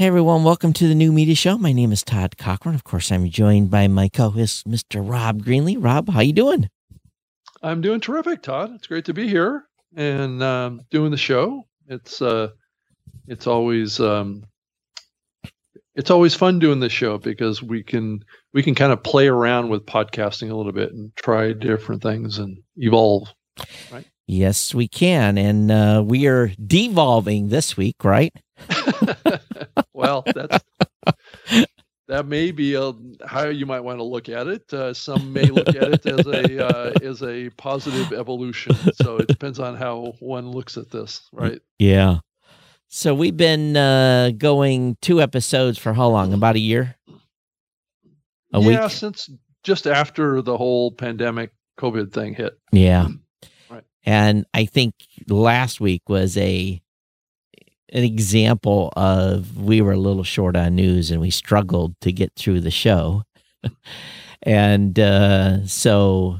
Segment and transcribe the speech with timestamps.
[0.00, 1.58] Hey everyone, welcome to the New Media Show.
[1.58, 2.74] My name is Todd Cochrane.
[2.74, 5.06] Of course, I'm joined by my co-host, Mr.
[5.06, 5.76] Rob Greenlee.
[5.78, 6.70] Rob, how you doing?
[7.62, 8.72] I'm doing terrific, Todd.
[8.74, 11.66] It's great to be here and um, doing the show.
[11.86, 12.48] It's uh,
[13.26, 14.42] it's always um,
[15.94, 18.24] it's always fun doing this show because we can
[18.54, 22.38] we can kind of play around with podcasting a little bit and try different things
[22.38, 23.28] and evolve.
[23.92, 24.06] Right?
[24.26, 28.32] Yes, we can, and uh, we are devolving this week, right?
[30.00, 30.64] well, that's
[32.08, 32.92] that may be a,
[33.24, 34.72] how you might want to look at it.
[34.72, 38.74] Uh, some may look at it as a uh, as a positive evolution.
[38.94, 41.60] So it depends on how one looks at this, right?
[41.78, 42.18] Yeah.
[42.88, 46.32] So we've been uh, going two episodes for how long?
[46.32, 46.96] About a year?
[48.52, 48.90] A yeah, week?
[48.90, 49.30] since
[49.62, 52.58] just after the whole pandemic COVID thing hit.
[52.72, 53.06] Yeah.
[53.70, 53.84] Right.
[54.04, 54.94] And I think
[55.28, 56.82] last week was a
[57.92, 62.32] an example of we were a little short on news and we struggled to get
[62.36, 63.24] through the show.
[64.42, 66.38] and uh, so,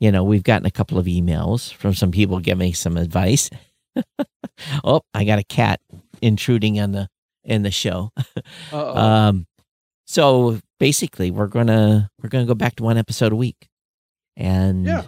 [0.00, 3.50] you know, we've gotten a couple of emails from some people giving some advice.
[4.84, 5.80] oh, I got a cat
[6.22, 7.08] intruding on the
[7.44, 8.10] in the show.
[8.72, 9.46] um,
[10.06, 13.68] so basically, we're gonna we're gonna go back to one episode a week,
[14.36, 15.06] and yeah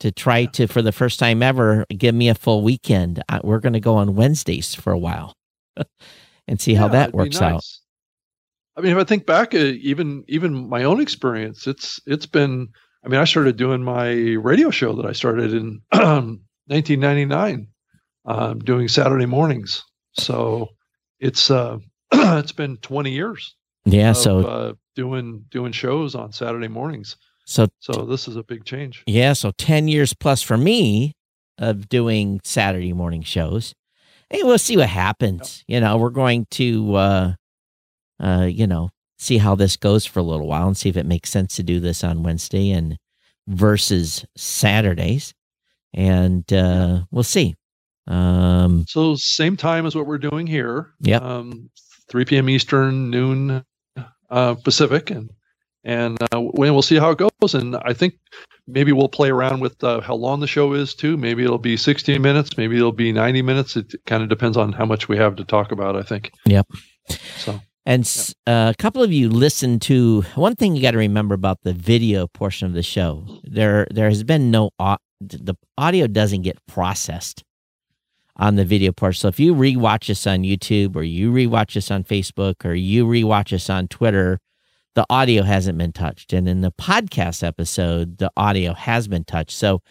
[0.00, 3.22] to try to, for the first time ever, give me a full weekend.
[3.42, 5.34] we're going to go on Wednesdays for a while
[6.48, 7.52] and see yeah, how that works nice.
[7.52, 7.64] out.
[8.76, 12.68] I mean, if I think back, uh, even even my own experience, it's it's been.
[13.04, 17.68] I mean, I started doing my radio show that I started in 1999,
[18.24, 19.84] um, doing Saturday mornings.
[20.14, 20.70] So
[21.20, 21.78] it's uh,
[22.12, 23.54] it's been 20 years.
[23.84, 24.10] Yeah.
[24.10, 27.16] Of, so uh, doing doing shows on Saturday mornings.
[27.44, 29.02] So, so this is a big change.
[29.06, 29.32] Yeah.
[29.34, 31.14] So 10 years plus for me
[31.58, 33.74] of doing Saturday morning shows.
[34.30, 35.64] Hey, we'll see what happens.
[35.68, 35.74] Yep.
[35.74, 37.32] You know, we're going to, uh,
[38.20, 41.06] uh, you know, see how this goes for a little while and see if it
[41.06, 42.96] makes sense to do this on Wednesday and
[43.46, 45.34] versus Saturdays.
[45.92, 47.54] And uh, we'll see.
[48.06, 50.92] Um, so same time as what we're doing here.
[51.00, 51.18] Yeah.
[51.18, 51.70] Um,
[52.10, 52.48] 3 p.m.
[52.48, 53.64] Eastern, noon
[54.30, 55.30] uh, Pacific, and
[55.84, 57.54] and uh, we'll see how it goes.
[57.54, 58.14] And I think
[58.66, 61.16] maybe we'll play around with uh, how long the show is too.
[61.16, 63.76] Maybe it'll be 60 minutes, maybe it'll be 90 minutes.
[63.76, 65.96] It kind of depends on how much we have to talk about.
[65.96, 66.32] I think.
[66.46, 66.66] Yep.
[67.36, 67.60] So.
[67.86, 68.10] And
[68.46, 71.74] uh, a couple of you listened to one thing you got to remember about the
[71.74, 73.26] video portion of the show.
[73.42, 74.70] There, there has been no
[75.20, 77.44] the audio doesn't get processed
[78.36, 79.20] on the video portion.
[79.20, 83.06] So if you rewatch us on YouTube or you rewatch us on Facebook or you
[83.06, 84.38] rewatch us on Twitter,
[84.94, 86.32] the audio hasn't been touched.
[86.32, 89.56] And in the podcast episode, the audio has been touched.
[89.56, 89.82] So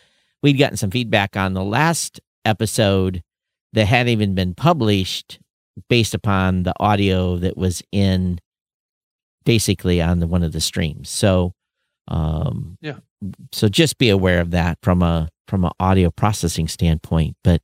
[0.41, 3.22] we'd gotten some feedback on the last episode
[3.74, 5.40] that hadn't even been published
[5.90, 8.40] based upon the audio that was in
[9.44, 11.09] basically on the, one of the streams.
[11.09, 11.53] So
[12.08, 12.97] um yeah.
[13.52, 17.35] So just be aware of that from a from an audio processing standpoint.
[17.44, 17.62] But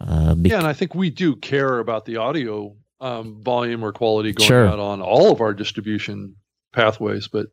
[0.00, 3.92] uh, bec- yeah, and I think we do care about the audio um, volume or
[3.92, 4.66] quality going sure.
[4.66, 6.36] out on all of our distribution
[6.72, 7.28] pathways.
[7.28, 7.46] But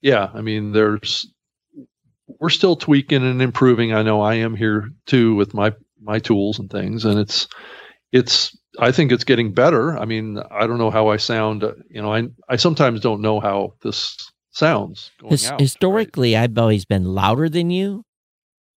[0.00, 1.32] yeah, I mean, there's
[2.40, 3.92] we're still tweaking and improving.
[3.92, 7.48] I know I am here too with my my tools and things, and it's
[8.10, 9.96] it's I think it's getting better.
[9.96, 11.62] I mean, I don't know how I sound.
[11.90, 14.16] You know, I I sometimes don't know how this
[14.50, 15.10] sounds.
[15.24, 16.42] His, out, historically, right?
[16.42, 18.04] I've always been louder than you,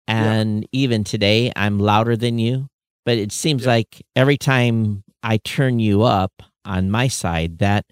[0.07, 0.67] and yeah.
[0.71, 2.67] even today, I'm louder than you.
[3.05, 3.69] But it seems yeah.
[3.69, 7.85] like every time I turn you up on my side, that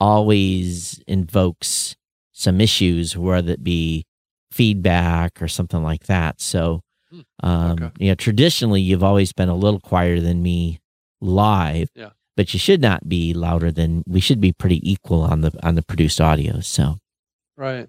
[0.00, 1.96] always invokes
[2.32, 4.04] some issues, whether it be
[4.50, 6.40] feedback or something like that.
[6.40, 7.20] So, hmm.
[7.42, 7.90] um, okay.
[7.98, 10.80] you know, traditionally you've always been a little quieter than me
[11.20, 12.10] live, yeah.
[12.36, 15.74] but you should not be louder than we should be pretty equal on the on
[15.74, 16.60] the produced audio.
[16.60, 16.96] So,
[17.56, 17.88] right.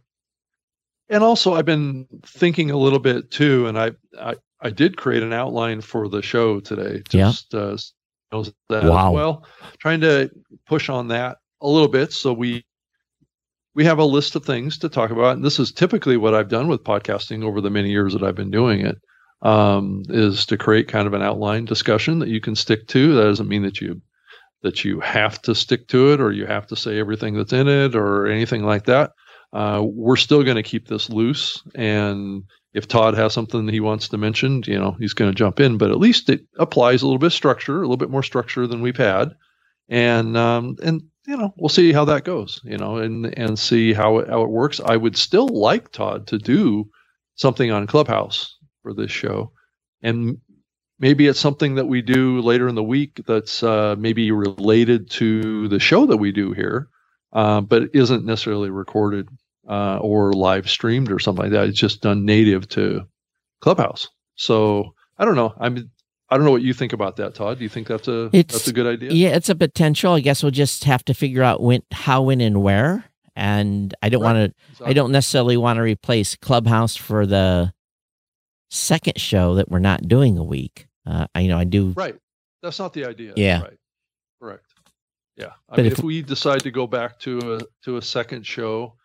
[1.09, 5.23] And also, I've been thinking a little bit too, and I I, I did create
[5.23, 7.01] an outline for the show today.
[7.09, 7.59] Just yeah.
[7.59, 9.11] uh, that wow.
[9.11, 9.45] well,
[9.79, 10.29] trying to
[10.65, 12.13] push on that a little bit.
[12.13, 12.65] So we
[13.75, 16.49] we have a list of things to talk about, and this is typically what I've
[16.49, 18.97] done with podcasting over the many years that I've been doing it.
[19.43, 23.13] Um, is to create kind of an outline discussion that you can stick to.
[23.13, 24.01] That doesn't mean that you
[24.63, 27.67] that you have to stick to it or you have to say everything that's in
[27.67, 29.11] it or anything like that.
[29.53, 32.43] Uh, we're still going to keep this loose, and
[32.73, 35.59] if Todd has something that he wants to mention, you know, he's going to jump
[35.59, 35.77] in.
[35.77, 38.81] But at least it applies a little bit structure, a little bit more structure than
[38.81, 39.35] we've had,
[39.87, 43.93] and um, and you know, we'll see how that goes, you know, and and see
[43.93, 44.81] how it, how it works.
[44.85, 46.89] I would still like Todd to do
[47.35, 49.53] something on Clubhouse for this show,
[50.03, 50.39] and
[50.99, 55.67] maybe it's something that we do later in the week that's uh, maybe related to
[55.69, 56.89] the show that we do here,
[57.33, 59.29] uh, but isn't necessarily recorded
[59.69, 61.69] uh, or live streamed or something like that.
[61.69, 63.03] It's just done native to
[63.61, 64.09] Clubhouse.
[64.35, 65.53] So I don't know.
[65.59, 65.91] I'm
[66.29, 67.57] I don't know what you think about that, Todd.
[67.57, 69.11] Do you think that's a it's, that's a good idea?
[69.11, 70.13] Yeah, it's a potential.
[70.13, 73.05] I guess we'll just have to figure out when, how, when, and where.
[73.35, 74.33] And I don't right.
[74.33, 74.55] want to.
[74.71, 74.87] Exactly.
[74.87, 77.71] I don't necessarily want to replace Clubhouse for the
[78.69, 80.87] second show that we're not doing a week.
[81.05, 81.93] Uh, I, you know, I do.
[81.95, 82.15] Right.
[82.61, 83.33] That's not the idea.
[83.37, 83.61] Yeah.
[83.61, 83.77] Right.
[84.41, 84.65] Correct.
[85.37, 85.51] Yeah.
[85.69, 88.45] I but mean, if, if we decide to go back to a to a second
[88.45, 88.95] show,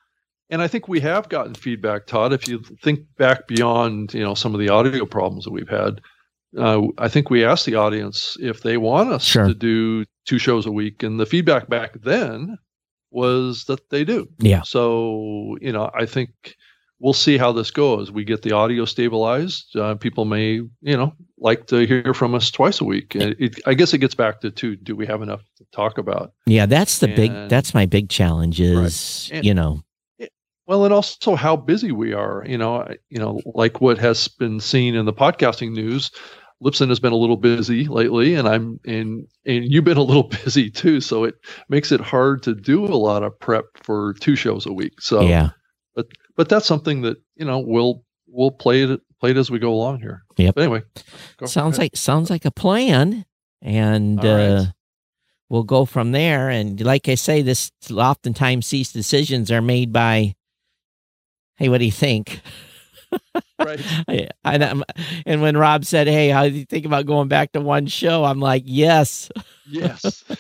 [0.51, 2.33] and I think we have gotten feedback, Todd.
[2.33, 6.01] If you think back beyond, you know, some of the audio problems that we've had,
[6.57, 9.47] uh, I think we asked the audience if they want us sure.
[9.47, 12.59] to do two shows a week, and the feedback back then
[13.11, 14.29] was that they do.
[14.39, 14.63] Yeah.
[14.63, 16.57] So you know, I think
[17.03, 18.11] we'll see how this goes.
[18.11, 19.77] We get the audio stabilized.
[19.77, 23.17] Uh, people may, you know, like to hear from us twice a week.
[23.17, 24.77] It, it, I guess it gets back to two.
[24.77, 26.33] Do we have enough to talk about?
[26.47, 27.49] Yeah, that's the and, big.
[27.49, 28.61] That's my big challenge.
[28.61, 29.39] Is right.
[29.39, 29.83] and, you know.
[30.69, 32.45] Well, and also how busy we are.
[32.47, 36.13] You know, you know, like what has been seen in the podcasting news.
[36.63, 40.23] Libsyn has been a little busy lately, and I'm and and you've been a little
[40.45, 41.01] busy too.
[41.01, 41.35] So it
[41.69, 45.01] makes it hard to do a lot of prep for two shows a week.
[45.01, 45.51] So yeah,
[45.95, 46.07] but
[46.37, 49.73] but that's something that you know we'll we'll play it play it as we go
[49.73, 50.23] along here.
[50.37, 50.55] Yep.
[50.55, 50.83] But anyway,
[51.45, 53.25] sounds like sounds like a plan,
[53.61, 54.67] and uh,
[55.49, 56.49] we'll go from there.
[56.49, 60.35] And like I say, this oftentimes these decisions are made by,
[61.57, 62.41] hey, what do you think?
[63.59, 63.81] right.
[64.45, 64.85] and,
[65.27, 68.25] and when Rob said, "Hey, how do you think about going back to one show?"
[68.25, 69.31] I'm like, "Yes."
[69.69, 70.25] Yes.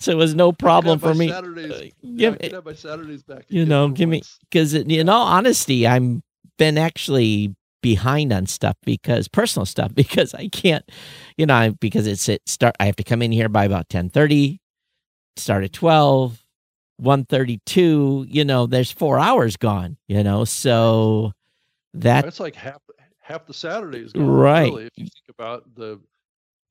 [0.00, 1.28] so it was no problem for me.
[1.28, 1.84] Saturdays, uh,
[2.16, 3.44] give, yeah, my Saturdays back.
[3.48, 6.22] You know, give me because in all honesty, I'm
[6.58, 10.84] been actually behind on stuff because personal stuff because I can't,
[11.36, 12.74] you know, because it's it start.
[12.80, 14.60] I have to come in here by about ten thirty,
[15.36, 16.43] start at twelve
[16.98, 21.32] 132 you know there's four hours gone you know so
[21.92, 22.80] that it's like half
[23.20, 24.70] half the saturdays gone, right.
[24.70, 26.00] really, if you think about the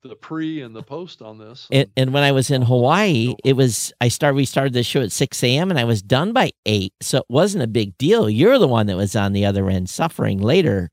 [0.02, 3.54] the pre and the post on this and, and when i was in hawaii it
[3.54, 6.50] was i started we started the show at 6 a.m and i was done by
[6.66, 8.28] 8 so it wasn't a big deal.
[8.28, 10.90] You're the one that was on the other end suffering later.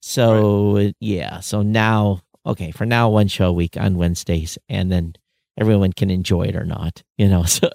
[0.00, 0.96] So right.
[1.00, 5.14] yeah so now okay for now one show a week on wednesdays and then
[5.58, 7.44] everyone can enjoy it or not, you know.
[7.44, 7.68] So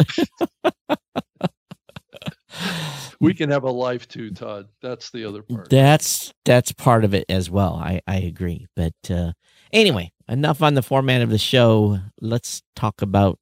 [3.20, 4.68] we can have a life too, Todd.
[4.82, 5.70] That's the other part.
[5.70, 7.76] That's that's part of it as well.
[7.76, 8.68] I I agree.
[8.76, 9.34] But uh
[9.72, 12.00] anyway, enough on the format of the show.
[12.22, 13.40] Let's talk about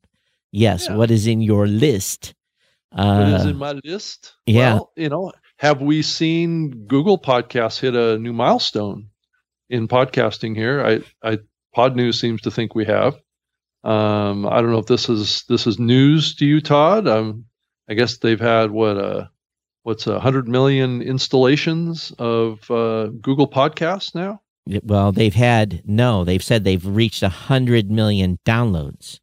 [0.51, 0.95] yes, yeah.
[0.95, 2.33] what is in your list?
[2.91, 4.33] Uh, what is in my list?
[4.45, 4.75] Yeah.
[4.75, 9.09] Well, you know, have we seen Google Podcasts hit a new milestone
[9.69, 10.83] in podcasting here?
[10.85, 11.39] I I
[11.75, 13.19] Podnews seems to think we have.
[13.83, 17.07] Um, I don't know if this is this is news to you, Todd.
[17.07, 17.45] Um,
[17.89, 19.27] I guess they've had what uh
[19.83, 24.41] what's a hundred million installations of uh, Google Podcasts now.
[24.83, 26.23] Well, they've had no.
[26.23, 29.19] They've said they've reached a hundred million downloads.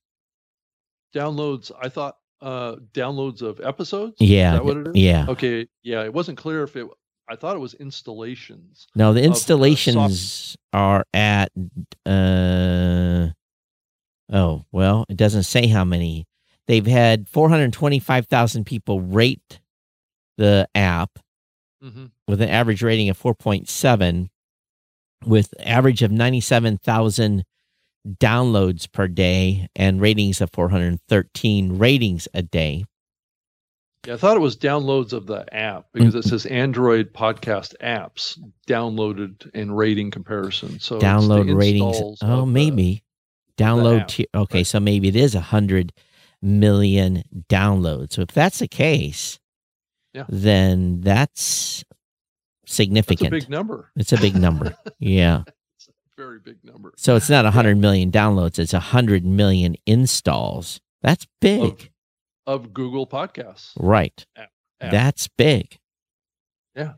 [1.14, 1.70] Downloads.
[1.80, 4.16] I thought uh downloads of episodes.
[4.20, 4.60] Yeah.
[4.60, 4.96] what it is?
[4.96, 5.26] Yeah.
[5.28, 5.68] Okay.
[5.82, 6.04] Yeah.
[6.04, 6.86] It wasn't clear if it.
[7.30, 8.86] I thought it was installations.
[8.94, 11.50] No, the installations are at
[12.06, 13.28] uh
[14.32, 16.26] Oh, well, it doesn't say how many.
[16.66, 19.60] They've had 425,000 people rate
[20.36, 21.18] the app
[21.82, 22.06] mm-hmm.
[22.26, 24.28] with an average rating of 4.7
[25.24, 27.44] with average of 97,000
[28.06, 32.84] downloads per day and ratings of 413 ratings a day.
[34.06, 38.38] Yeah, I thought it was downloads of the app because it says Android podcast apps
[38.66, 40.78] downloaded and rating comparison.
[40.78, 42.18] So download ratings.
[42.22, 43.02] Oh, maybe
[43.58, 44.66] download okay right.
[44.66, 45.92] so maybe it is a hundred
[46.40, 48.12] million downloads.
[48.12, 49.38] So if that's the case
[50.14, 50.24] yeah.
[50.28, 51.84] then that's
[52.66, 53.90] significant that's a big number.
[53.96, 54.74] It's a big number.
[54.98, 55.42] Yeah.
[55.76, 56.92] It's a very big number.
[56.96, 57.82] So it's not a hundred yeah.
[57.82, 60.80] million downloads it's a hundred million installs.
[61.02, 61.90] That's big.
[62.46, 63.72] of, of google podcasts.
[63.76, 64.24] Right.
[64.36, 64.50] App,
[64.80, 64.90] app.
[64.92, 65.78] that's big.
[66.76, 66.92] Yeah.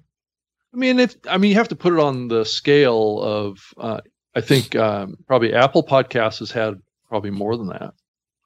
[0.72, 4.00] I mean if i mean you have to put it on the scale of uh,
[4.34, 7.94] I think um, probably Apple Podcasts has had probably more than that.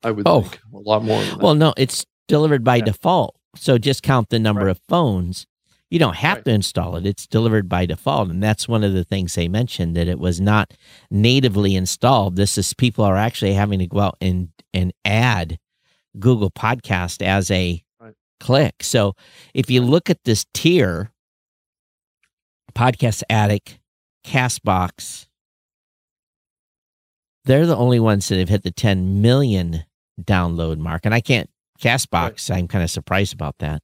[0.03, 0.43] I would oh.
[0.43, 1.23] think a lot more.
[1.39, 2.85] Well, no, it's delivered by yeah.
[2.85, 3.37] default.
[3.57, 4.71] So just count the number right.
[4.71, 5.47] of phones.
[5.91, 6.45] You don't have right.
[6.47, 7.07] to install it.
[7.07, 8.31] It's delivered by default.
[8.31, 10.75] And that's one of the things they mentioned that it was not
[11.11, 12.37] natively installed.
[12.37, 15.59] This is people are actually having to go out and, and add
[16.19, 18.15] Google Podcast as a right.
[18.41, 18.83] click.
[18.83, 19.15] So
[19.53, 21.13] if you look at this tier,
[22.75, 23.79] Podcast Addict,
[24.27, 25.29] Castbox,
[27.45, 29.85] they're the only ones that have hit the 10 million
[30.21, 31.03] download mark.
[31.05, 32.59] And I can't, Castbox, right.
[32.59, 33.83] I'm kind of surprised about that.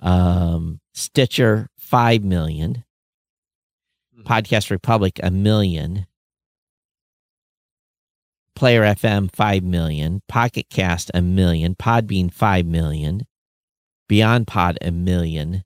[0.00, 2.84] Um, Stitcher, 5 million.
[4.16, 4.32] Mm-hmm.
[4.32, 6.06] Podcast Republic, a million.
[8.54, 10.22] Player FM, 5 million.
[10.28, 11.74] Pocket Cast, a million.
[11.74, 13.26] Podbean, 5 million.
[14.08, 15.64] Beyond Pod, a million.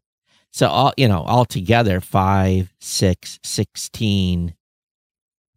[0.53, 4.55] So all, you know, all together, 5, 6, 16,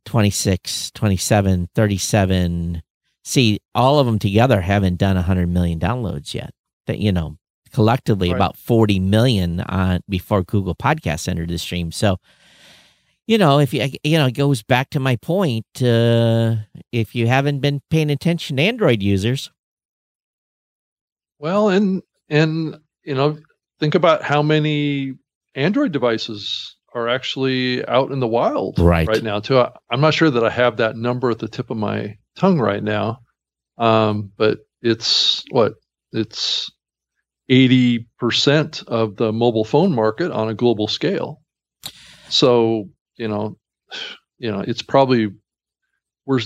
[0.05, 2.83] 26, 27, 37.
[3.24, 6.51] See, all of them together haven't done 100 million downloads yet.
[6.88, 7.38] That, you know,
[7.72, 8.36] collectively right.
[8.36, 11.91] about 40 million on before Google Podcasts entered the stream.
[11.91, 12.17] So,
[13.25, 15.65] you know, if you, you know, it goes back to my point.
[15.81, 16.55] Uh,
[16.91, 19.50] if you haven't been paying attention to Android users.
[21.39, 23.38] Well, and, and, you know,
[23.79, 25.13] think about how many
[25.55, 29.59] Android devices are actually out in the wild right, right now too.
[29.59, 32.59] I, am not sure that I have that number at the tip of my tongue
[32.59, 33.19] right now,
[33.77, 35.73] um, but it's what
[36.12, 36.71] it's
[37.50, 41.41] 80 percent of the mobile phone market on a global scale.
[42.29, 43.57] So you know,
[44.38, 45.29] you know, it's probably
[46.25, 46.41] we're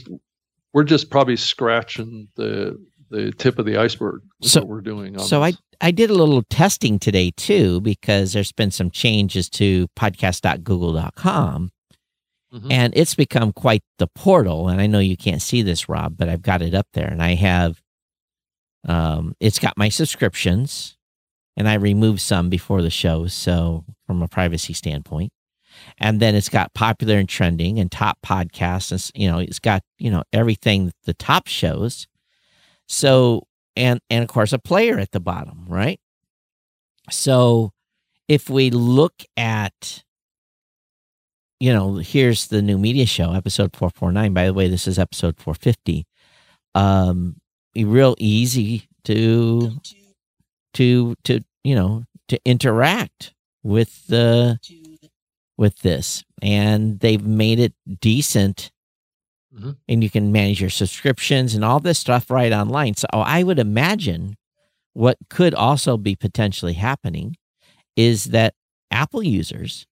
[0.74, 2.77] we're just probably scratching the
[3.10, 4.22] the tip of the iceberg.
[4.42, 5.18] so we're doing.
[5.20, 5.56] so this.
[5.56, 11.72] I I did a little testing today too because there's been some changes to podcast.google.com.
[12.54, 12.72] Mm-hmm.
[12.72, 14.70] And it's become quite the portal.
[14.70, 17.08] And I know you can't see this, Rob, but I've got it up there.
[17.08, 17.82] And I have,
[18.88, 20.98] um, it's got my subscriptions,
[21.58, 23.28] and I removed some before the show.
[23.28, 25.34] So, from a privacy standpoint,
[25.98, 28.92] and then it's got popular and trending and top podcasts.
[28.92, 32.08] And, you know, it's got, you know, everything the top shows.
[32.88, 33.44] So,
[33.75, 36.00] and and of course a player at the bottom, right?
[37.10, 37.72] So
[38.27, 40.03] if we look at
[41.60, 44.32] you know, here's the new media show, episode 449.
[44.32, 46.06] By the way, this is episode 450.
[46.75, 47.38] Um
[47.75, 49.72] real easy to
[50.74, 54.60] to to you know to interact with the
[55.58, 58.72] with this and they've made it decent
[59.58, 59.72] mm-hmm.
[59.88, 62.96] and you can manage your subscriptions and all this stuff right online.
[62.96, 64.36] So I would imagine
[64.94, 67.36] what could also be potentially happening
[67.96, 68.54] is that
[68.92, 69.86] Apple users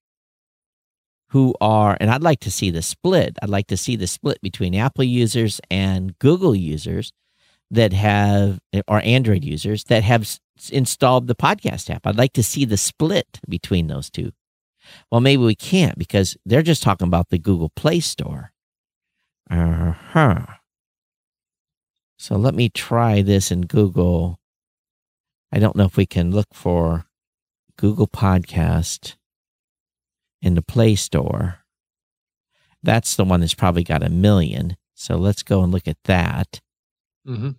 [1.30, 4.40] who are, and I'd like to see the split, I'd like to see the split
[4.40, 7.12] between Apple users and Google users
[7.70, 10.38] that have, or Android users that have
[10.70, 12.06] installed the podcast app.
[12.06, 14.32] I'd like to see the split between those two.
[15.10, 18.52] Well, maybe we can't because they're just talking about the Google Play Store.
[19.50, 20.46] Uh huh.
[22.18, 24.40] So let me try this in Google.
[25.52, 27.06] I don't know if we can look for
[27.76, 29.16] Google Podcast
[30.42, 31.58] in the Play Store.
[32.82, 34.76] That's the one that's probably got a million.
[34.94, 36.60] So let's go and look at that.
[37.26, 37.50] Mm-hmm.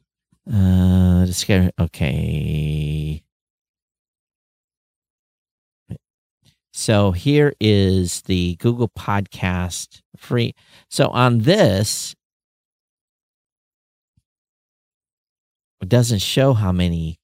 [0.52, 3.24] Uh, okay.
[6.80, 10.54] So here is the Google Podcast free.
[10.92, 12.16] So on this,
[15.82, 17.18] it doesn't show how many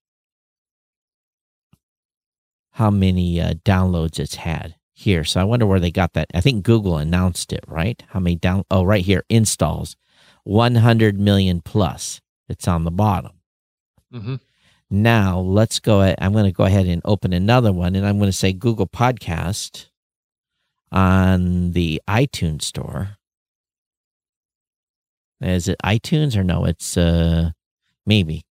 [2.72, 5.22] how many uh, downloads it's had here.
[5.22, 6.26] So I wonder where they got that.
[6.34, 8.02] I think Google announced it, right?
[8.08, 8.64] How many down?
[8.72, 9.94] Oh, right here, installs,
[10.42, 12.20] 100 million plus.
[12.48, 13.38] It's on the bottom.
[14.12, 14.34] Mm-hmm.
[14.90, 16.00] Now let's go.
[16.00, 18.86] I'm going to go ahead and open another one, and I'm going to say Google
[18.86, 19.86] Podcast
[20.92, 23.16] on the iTunes store.
[25.40, 26.64] Is it iTunes or no?
[26.64, 27.50] It's uh
[28.06, 28.42] maybe.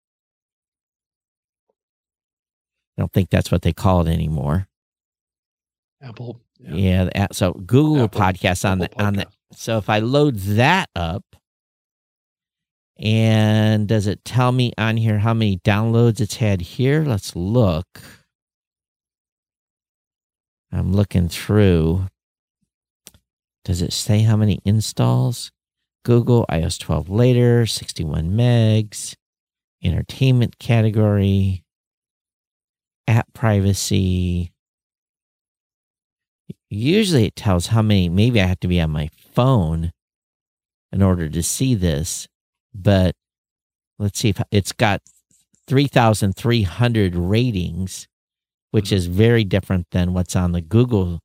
[2.98, 4.68] I don't think that's what they call it anymore.
[6.02, 6.40] Apple.
[6.58, 7.08] Yeah.
[7.14, 9.26] yeah so Google Apple, Podcasts on Apple the on the.
[9.54, 11.24] So if I load that up,
[12.98, 17.02] and does it tell me on here how many downloads it's had here?
[17.04, 17.86] Let's look.
[20.70, 22.06] I'm looking through.
[23.64, 25.50] Does it say how many installs?
[26.04, 29.14] Google iOS 12 later, 61 megs,
[29.84, 31.62] entertainment category,
[33.06, 34.52] app privacy.
[36.68, 39.92] Usually it tells how many, maybe I have to be on my phone
[40.90, 42.26] in order to see this
[42.74, 43.14] but
[43.98, 45.02] let's see if it's got
[45.68, 48.08] 3,300 ratings,
[48.70, 48.94] which mm-hmm.
[48.96, 51.20] is very different than what's on the Google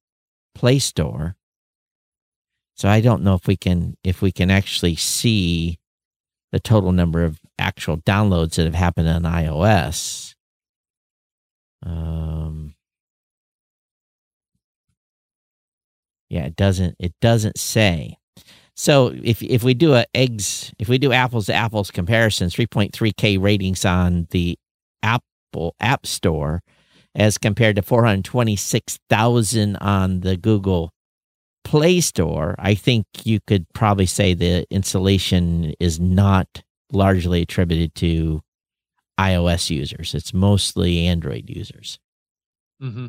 [0.56, 1.36] Play Store.
[2.76, 5.80] So I don't know if we can if we can actually see
[6.52, 10.36] the total number of actual downloads that have happened on iOS.
[11.84, 12.76] Um,
[16.30, 16.96] Yeah, it doesn't.
[17.00, 18.18] It doesn't say.
[18.78, 23.42] So if if we do a eggs, if we do apples to apples comparison, 3.3k
[23.42, 24.58] ratings on the
[25.02, 26.62] Apple App Store,
[27.16, 30.92] as compared to 426,000 on the Google
[31.64, 38.42] Play Store, I think you could probably say the installation is not largely attributed to
[39.20, 40.14] iOS users.
[40.14, 41.98] It's mostly Android users.
[42.82, 43.08] Mm-hmm.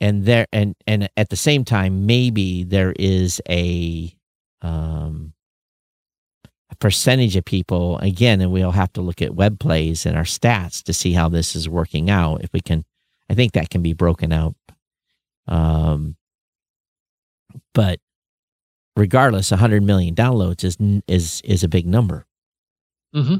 [0.00, 4.13] And there, and and at the same time, maybe there is a
[4.64, 5.32] um,
[6.70, 10.24] a percentage of people again, and we'll have to look at web plays and our
[10.24, 12.42] stats to see how this is working out.
[12.42, 12.84] If we can,
[13.28, 14.54] I think that can be broken out.
[15.46, 16.16] Um,
[17.74, 18.00] but
[18.96, 22.26] regardless, 100 million downloads is is is a big number.
[23.14, 23.36] Mm-hmm.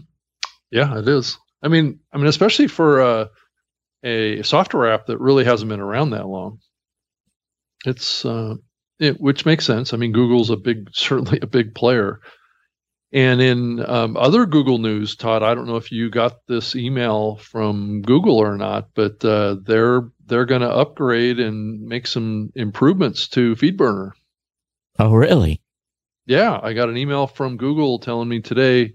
[0.71, 1.39] Yeah, it is.
[1.63, 3.27] I mean, I mean, especially for uh,
[4.03, 6.61] a software app that really hasn't been around that long.
[7.87, 8.57] It's uh,
[8.99, 9.93] it, which makes sense.
[9.93, 12.21] I mean, Google's a big, certainly a big player.
[13.13, 17.37] And in um, other Google news, Todd, I don't know if you got this email
[17.37, 23.29] from Google or not, but uh, they're they're going to upgrade and make some improvements
[23.29, 24.13] to FeedBurner.
[24.99, 25.61] Oh, really?
[26.27, 28.95] Yeah, I got an email from Google telling me today.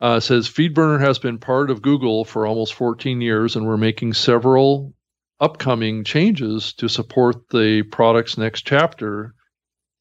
[0.00, 4.12] Uh, says FeedBurner has been part of Google for almost 14 years, and we're making
[4.12, 4.94] several
[5.42, 9.34] upcoming changes to support the product's next chapter.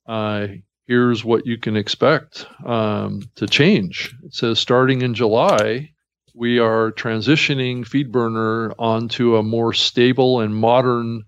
[0.08, 0.48] Uh,
[0.88, 4.14] here's what you can expect um, to change.
[4.24, 5.90] It says starting in July,
[6.36, 11.24] we are transitioning FeedBurner onto a more stable and modern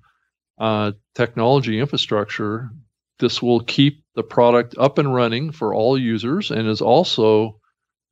[0.60, 2.70] uh, technology infrastructure.
[3.20, 7.60] This will keep the product up and running for all users, and is also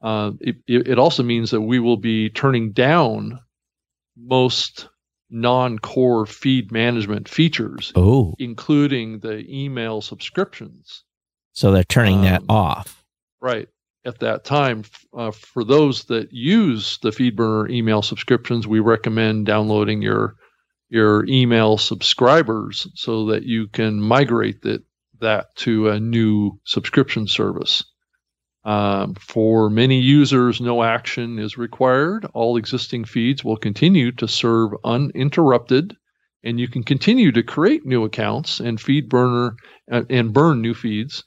[0.01, 3.39] uh, it, it also means that we will be turning down
[4.17, 4.89] most
[5.31, 8.35] non-core feed management features, oh.
[8.37, 11.03] including the email subscriptions.
[11.53, 13.03] So they're turning um, that off.
[13.41, 13.67] Right.
[14.03, 14.83] At that time,
[15.15, 20.35] uh, for those that use the FeedBurner email subscriptions, we recommend downloading your
[20.89, 24.83] your email subscribers so that you can migrate that
[25.21, 27.83] that to a new subscription service.
[28.63, 32.25] Um, for many users, no action is required.
[32.33, 35.95] All existing feeds will continue to serve uninterrupted,
[36.43, 39.55] and you can continue to create new accounts and feed burner
[39.91, 41.23] uh, and burn new feeds.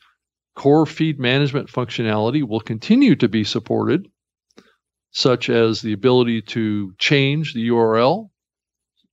[0.55, 4.07] Core feed management functionality will continue to be supported,
[5.11, 8.31] such as the ability to change the URL,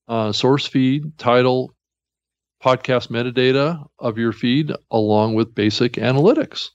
[0.08, 1.74] uh, source feed, title,
[2.64, 6.70] podcast metadata of your feed, along with basic analytics.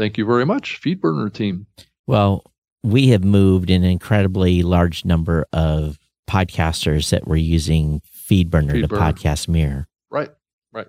[0.00, 1.66] Thank you very much, FeedBurner team.
[2.06, 2.50] Well,
[2.82, 8.80] we have moved an incredibly large number of podcasters that were using FeedBurner, FeedBurner.
[8.80, 9.86] to Podcast Mirror.
[10.10, 10.30] Right,
[10.72, 10.86] right.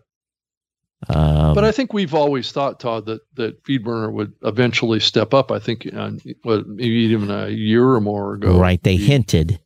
[1.10, 5.52] Um, but I think we've always thought, Todd, that that FeedBurner would eventually step up.
[5.52, 6.12] I think, uh,
[6.44, 8.58] what, maybe even a year or more ago.
[8.58, 9.60] Right, they hinted.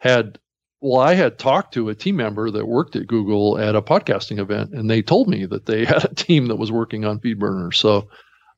[0.00, 0.38] Had
[0.82, 4.38] well, I had talked to a team member that worked at Google at a podcasting
[4.38, 7.74] event, and they told me that they had a team that was working on FeedBurner.
[7.74, 8.10] So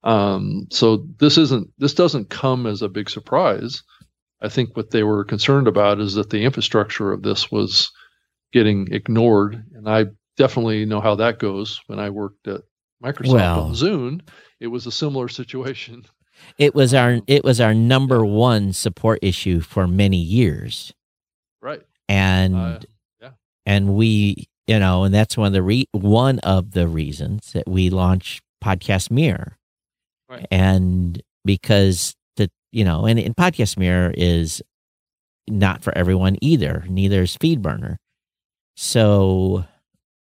[0.05, 3.83] um, so this isn't this doesn't come as a big surprise.
[4.43, 7.90] I think what they were concerned about is that the infrastructure of this was
[8.53, 11.81] getting ignored, and I definitely know how that goes.
[11.87, 12.61] When I worked at
[13.03, 14.21] Microsoft well, Zune,
[14.61, 16.05] it was a similar situation.
[16.59, 20.93] It was our it was our number one support issue for many years.
[21.62, 21.81] Right.
[22.09, 22.79] And uh,
[23.23, 23.31] yeah.
[23.64, 27.69] and we you know, and that's one of the re- one of the reasons that
[27.69, 29.59] we launched Podcast Mirror
[30.35, 30.47] Right.
[30.51, 34.62] And because the you know, and, and Podcast Mirror is
[35.49, 36.85] not for everyone either.
[36.88, 37.97] Neither is FeedBurner.
[38.77, 39.64] So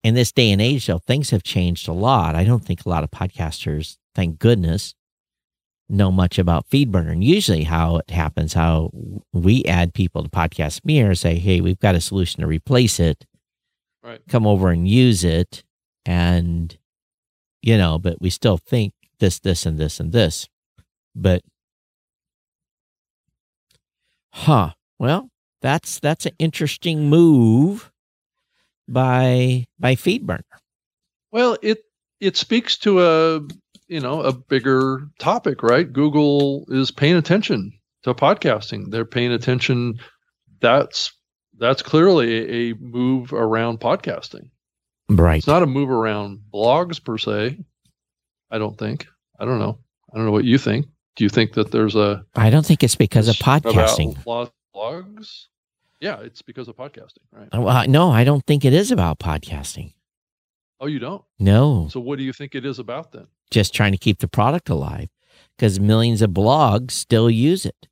[0.03, 2.35] in this day and age, though, things have changed a lot.
[2.35, 4.93] I don't think a lot of podcasters, thank goodness,
[5.89, 7.11] know much about FeedBurner.
[7.11, 8.91] And usually, how it happens, how
[9.33, 13.25] we add people to Podcast Mirror, say, "Hey, we've got a solution to replace it.
[14.03, 14.21] Right.
[14.29, 15.63] Come over and use it."
[16.05, 16.77] And
[17.61, 20.47] you know, but we still think this, this, and this, and this.
[21.15, 21.41] But,
[24.33, 24.71] huh?
[24.99, 25.29] Well,
[25.61, 27.91] that's that's an interesting move
[28.87, 30.41] by by FeedBurner.
[31.31, 31.79] Well, it
[32.19, 33.41] it speaks to a
[33.87, 35.91] you know a bigger topic, right?
[35.91, 38.89] Google is paying attention to podcasting.
[38.89, 39.99] They're paying attention.
[40.61, 41.13] That's
[41.57, 44.49] that's clearly a move around podcasting.
[45.09, 45.37] Right.
[45.37, 47.57] It's not a move around blogs per se.
[48.51, 49.07] I don't think.
[49.39, 49.77] I don't know.
[50.13, 50.85] I don't know what you think.
[51.15, 52.23] Do you think that there's a?
[52.35, 54.15] I don't think it's because of podcasting.
[54.23, 55.45] Blogs.
[55.99, 57.49] Yeah, it's because of podcasting, right?
[57.53, 59.93] Uh, well, no, I don't think it is about podcasting.
[60.79, 61.23] Oh, you don't?
[61.39, 61.87] No.
[61.89, 63.25] So what do you think it is about then?
[63.49, 65.09] Just trying to keep the product alive
[65.57, 67.87] because millions of blogs still use it.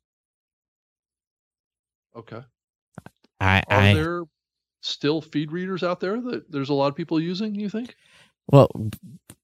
[2.14, 2.40] Okay.
[3.40, 4.22] I, Are I there
[4.82, 7.96] still feed readers out there that there's a lot of people using, you think?
[8.46, 8.70] well,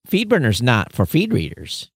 [0.09, 1.91] FeedBurner's not for feed readers.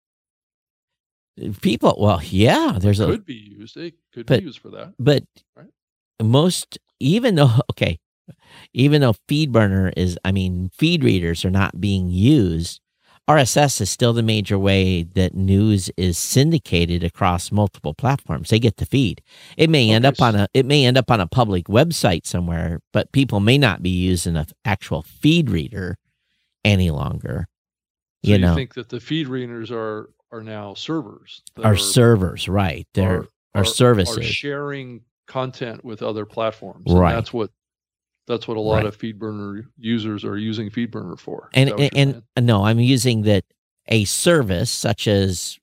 [1.61, 3.77] People, well, yeah, there's a could be used.
[3.77, 4.95] It could but- be used for that.
[4.99, 5.69] but Right.
[6.23, 7.99] most even though okay
[8.73, 12.81] even though feedburner is i mean feed readers are not being used
[13.29, 18.79] rss is still the major way that news is syndicated across multiple platforms they get
[18.79, 19.21] the feed
[19.59, 22.81] it may end up on a it may end up on a public website somewhere
[22.95, 25.97] but people may not be using an actual feed reader
[26.65, 27.47] any longer
[28.27, 32.49] So you you, think that the feed readers are are now servers Are, our servers
[32.49, 36.93] right they're are- are- services are sharing content with other platforms.
[36.93, 37.11] Right.
[37.11, 37.51] And that's what
[38.27, 38.87] that's what a lot Right.
[38.87, 41.49] of FeedBurner users are using FeedBurner for.
[41.55, 43.45] And and, and no i'm using that
[43.89, 45.59] a service such as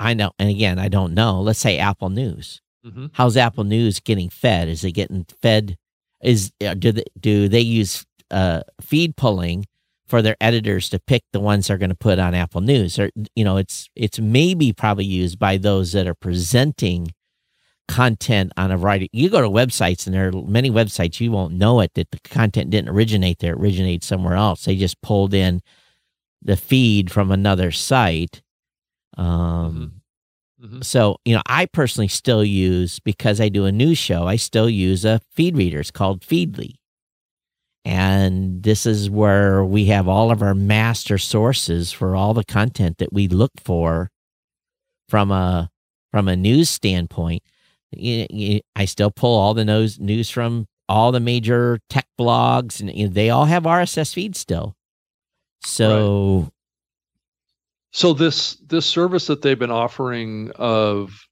[0.00, 2.60] i know and again i don't know let's say apple news?
[2.84, 3.10] Mhm.
[3.12, 5.76] how's apple news getting fed is it getting fed
[6.22, 9.66] is uh, do they, do they use uh, feed pulling
[10.10, 13.10] for their editors to pick the ones they're going to put on apple news or
[13.36, 17.12] you know it's it's maybe probably used by those that are presenting
[17.88, 21.54] content on a variety you go to websites and there are many websites you won't
[21.54, 24.64] know it that the content didn't originate there it originated somewhere else.
[24.64, 25.60] They just pulled in
[26.42, 28.42] the feed from another site
[29.16, 29.94] um
[30.62, 30.84] Mhm.
[30.84, 34.68] so you know i personally still use because i do a news show i still
[34.68, 35.80] use a feed reader.
[35.80, 36.74] It's called feedly
[37.90, 42.98] and this is where we have all of our master sources for all the content
[42.98, 44.12] that we look for
[45.08, 45.68] from a
[46.12, 47.42] from a news standpoint.
[47.90, 52.78] You, you, i still pull all the news news from all the major tech blogs
[52.78, 54.76] and you know, they all have rss feeds still.
[55.64, 56.52] So
[57.90, 61.26] So this this service that they've been offering of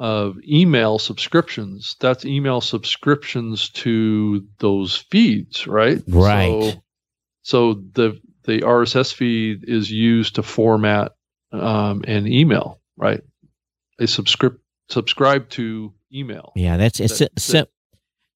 [0.00, 6.02] of email subscriptions, that's email subscriptions to those feeds, right?
[6.08, 6.72] Right.
[6.72, 6.82] So,
[7.42, 11.12] so the the RSS feed is used to format
[11.52, 13.20] um, an email, right?
[14.00, 14.56] A subscribe
[14.88, 16.52] subscribe to email.
[16.56, 17.66] Yeah, that's it's That- sim-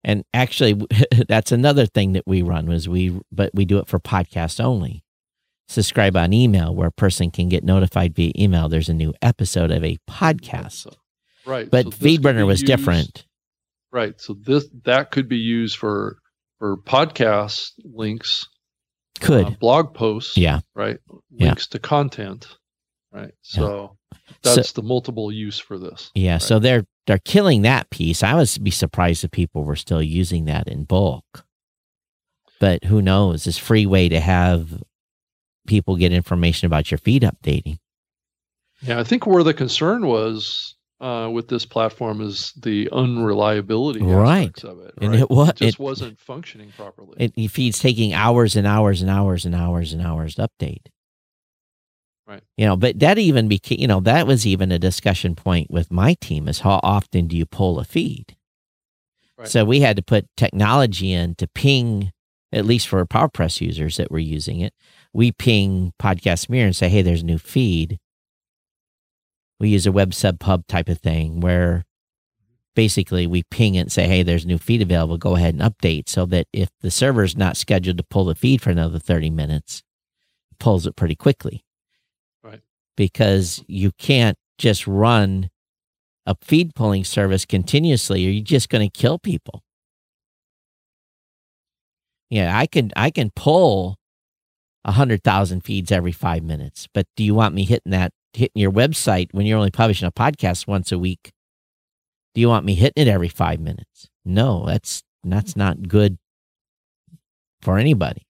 [0.05, 0.79] and actually
[1.29, 5.03] that's another thing that we run was we but we do it for podcast only.
[5.66, 8.68] Subscribe on email where a person can get notified via email.
[8.68, 10.72] There's a new episode of a podcast.
[10.72, 10.92] So-
[11.46, 11.70] right.
[11.70, 13.24] But so FeedBurner was used- different.
[13.92, 14.20] Right.
[14.20, 16.18] So this that could be used for
[16.59, 18.46] for podcast links,
[19.20, 20.98] Could uh, blog posts, yeah, right?
[21.30, 21.46] Yeah.
[21.46, 22.48] Links to content,
[23.12, 23.33] right?
[23.42, 23.96] So
[24.42, 26.11] that's the multiple use for this.
[26.14, 26.38] yeah.
[26.38, 28.22] So they're they're killing that piece.
[28.24, 31.44] I would be surprised if people were still using that in bulk.
[32.61, 33.46] But who knows?
[33.46, 34.83] It's free way to have
[35.66, 37.78] people get information about your feed updating.
[38.80, 44.40] Yeah, I think where the concern was uh, with this platform is the unreliability Right.
[44.42, 44.94] aspects of it.
[45.00, 45.20] And right?
[45.20, 47.14] it wa- just it- wasn't functioning properly.
[47.18, 50.87] It, it feeds taking hours and hours and hours and hours and hours to update.
[52.26, 52.42] Right.
[52.57, 55.90] You know, but that even became, you know, that was even a discussion point with
[55.92, 58.35] my team is how often do you pull a feed?
[59.37, 59.48] Right.
[59.48, 62.12] So we had to put technology in to ping,
[62.50, 64.72] at least for PowerPress users that were using it.
[65.12, 67.98] We ping Podcast Mirror and say, hey, there's a new feed.
[69.64, 71.87] We use a web sub pub type of thing where
[72.74, 75.16] basically we ping it and say, hey, there's a new feed available.
[75.16, 78.61] Go ahead and update so that if the server's not scheduled to pull the feed
[78.61, 79.83] for another 30 minutes,
[80.53, 81.64] it pulls it pretty quickly.
[82.42, 82.61] Right.
[82.94, 85.48] Because you can't just run
[86.27, 89.62] a feed pulling service continuously or you're just going to kill people.
[92.29, 93.96] Yeah, I can I can pull
[94.85, 98.61] a hundred thousand feeds every five minutes, but do you want me hitting that hitting
[98.61, 101.33] your website when you're only publishing a podcast once a week?
[102.35, 104.09] Do you want me hitting it every five minutes?
[104.25, 106.18] No, that's that's not good
[107.62, 108.27] for anybody.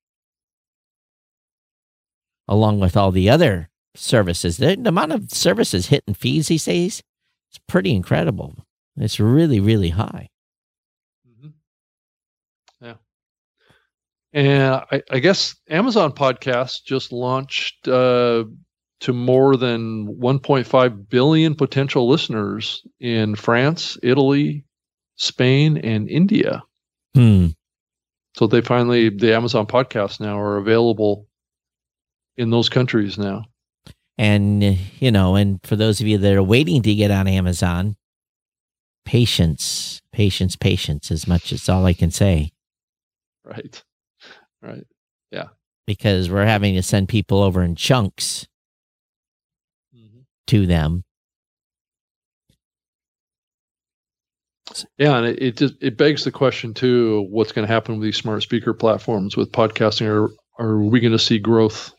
[2.47, 7.03] Along with all the other services, the, the amount of services hitting fees these days
[7.53, 8.57] is pretty incredible.
[8.97, 10.29] It's really, really high.
[11.29, 11.49] Mm-hmm.
[12.81, 12.95] Yeah.
[14.33, 18.45] And I, I guess Amazon Podcast just launched uh,
[19.01, 24.65] to more than 1.5 billion potential listeners in France, Italy,
[25.17, 26.63] Spain, and India.
[27.15, 27.49] Hmm.
[28.37, 31.27] So they finally, the Amazon podcasts now are available
[32.37, 33.45] in those countries now.
[34.19, 34.63] And,
[35.01, 37.97] you know, and for those of you that are waiting to get on Amazon,
[39.05, 42.53] patience, patience, patience, as much as all I can say.
[43.45, 43.83] Right.
[44.63, 44.87] Right.
[45.31, 45.49] Yeah.
[45.87, 48.47] because we're having to send people over in chunks.
[50.49, 51.05] To them.
[54.99, 58.05] Yeah, and it, it just it begs the question too: what's going to happen with
[58.05, 60.07] these smart speaker platforms with podcasting?
[60.07, 61.93] Are are we going to see growth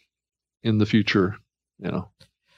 [0.64, 1.36] in the future?
[1.80, 2.10] You know,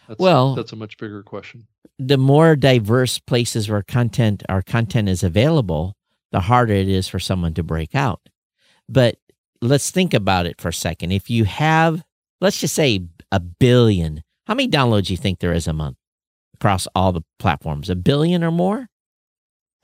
[0.08, 1.68] that's, well, that's a much bigger question.
[2.00, 5.96] The more diverse places where content our content is available,
[6.32, 8.22] the harder it is for someone to break out.
[8.88, 9.18] But
[9.62, 11.12] let's think about it for a second.
[11.12, 12.04] If you have,
[12.40, 15.98] let's just say a billion, how many downloads do you think there is a month
[16.56, 17.90] across all the platforms?
[17.90, 18.88] A billion or more?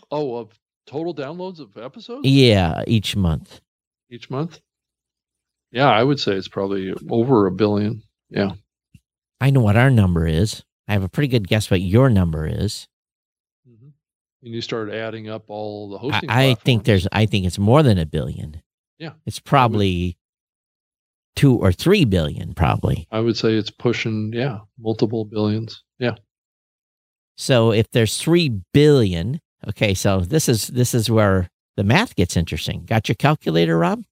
[0.10, 2.26] Oh, of total downloads of episodes?
[2.26, 3.60] Yeah, each month.
[4.10, 4.62] Each month?
[5.72, 8.04] Yeah, I would say it's probably over a billion.
[8.30, 8.52] Yeah.
[9.42, 10.64] I know what our number is.
[10.88, 12.88] I have a pretty good guess what your number is.
[13.70, 13.90] Mm-hmm.
[14.44, 16.30] And you start adding up all the hosting.
[16.30, 17.08] I, I think there's.
[17.12, 18.62] I think it's more than a billion.
[19.00, 19.12] Yeah.
[19.26, 20.16] It's probably
[21.36, 23.08] two or three billion, probably.
[23.12, 25.84] I would say it's pushing, yeah, multiple billions.
[26.00, 26.16] Yeah.
[27.38, 32.38] So if there's three billion, okay, so this is this is where the math gets
[32.38, 32.86] interesting.
[32.86, 34.04] Got your calculator, Rob?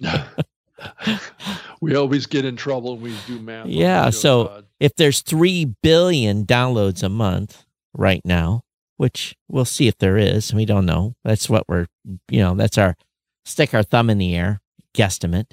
[1.80, 3.66] we always get in trouble when we do math.
[3.66, 4.06] Yeah.
[4.06, 8.62] Oh so if there's 3 billion downloads a month right now,
[8.96, 11.14] which we'll see if there is, we don't know.
[11.24, 11.86] That's what we're,
[12.28, 12.96] you know, that's our
[13.44, 14.60] stick our thumb in the air
[14.94, 15.52] guesstimate.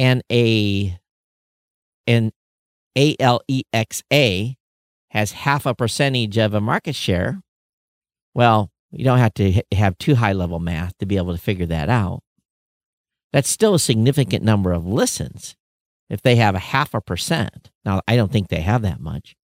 [0.00, 0.98] And a,
[2.06, 2.32] an
[2.96, 4.54] ALEXA
[5.10, 7.42] has half a percentage of a market share.
[8.34, 11.66] Well, you don't have to have too high level math to be able to figure
[11.66, 12.22] that out.
[13.34, 15.54] That's still a significant number of listens
[16.08, 17.70] if they have a half a percent.
[17.84, 19.36] Now, I don't think they have that much,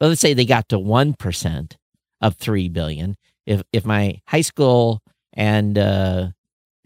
[0.00, 1.76] but let's say they got to 1%
[2.22, 3.16] of 3 billion.
[3.44, 5.02] If, if my high school
[5.34, 6.28] and uh,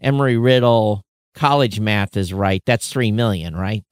[0.03, 3.83] Embry-Riddle college math is right, that's 3 million, right?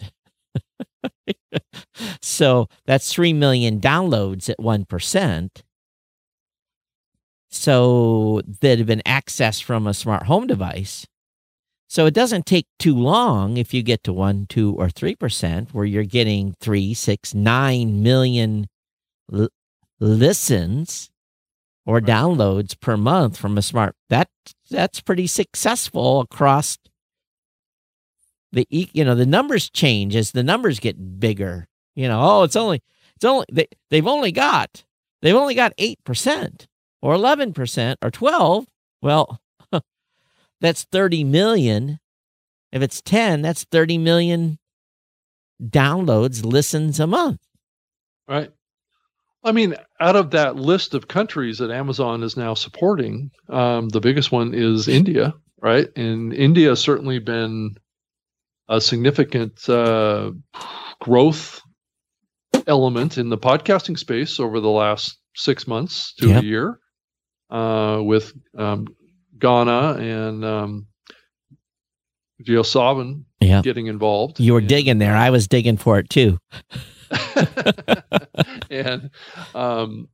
[2.21, 5.49] so that's 3 million downloads at 1%.
[7.49, 11.05] So that have been accessed from a smart home device.
[11.89, 15.73] So it doesn't take too long if you get to one, two, or three percent,
[15.73, 18.67] where you're getting three, six, nine million
[19.33, 19.49] l-
[19.99, 21.09] listens
[21.85, 23.93] or downloads per month from a smart.
[24.09, 24.29] That
[24.69, 26.77] that's pretty successful across
[28.51, 31.67] the you know the numbers change as the numbers get bigger.
[31.95, 32.81] You know, oh, it's only
[33.15, 34.83] it's only they they've only got
[35.21, 36.67] they've only got eight percent
[37.01, 38.67] or eleven percent or twelve.
[39.01, 39.41] Well,
[40.61, 41.99] that's 30 million.
[42.71, 44.59] If it's 10, that's 30 million
[45.61, 47.41] downloads, listens a month.
[48.27, 48.51] Right.
[49.43, 53.99] I mean, out of that list of countries that Amazon is now supporting, um, the
[53.99, 55.89] biggest one is India, right?
[55.95, 57.75] And India has certainly been
[58.71, 60.31] a significant uh,
[61.01, 61.61] growth
[62.67, 66.41] element in the podcasting space over the last six months to yep.
[66.41, 66.79] a year,
[67.49, 68.87] uh, with um,
[69.37, 70.87] Gaana and um,
[72.47, 73.61] JioSaavn yeah.
[73.61, 74.39] getting involved.
[74.39, 75.15] You were and, digging there.
[75.15, 76.37] I was digging for it too.
[78.69, 79.09] and
[79.53, 80.07] um,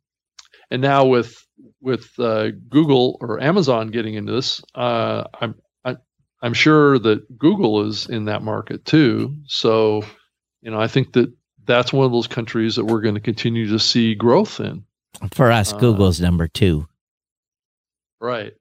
[0.71, 1.37] and now with
[1.79, 5.53] with uh, Google or Amazon getting into this, uh, I'm
[6.41, 9.35] I'm sure that Google is in that market too.
[9.47, 10.03] So,
[10.61, 11.33] you know, I think that
[11.65, 14.83] that's one of those countries that we're going to continue to see growth in.
[15.31, 16.87] For us, uh, Google's number two.
[18.21, 18.53] Right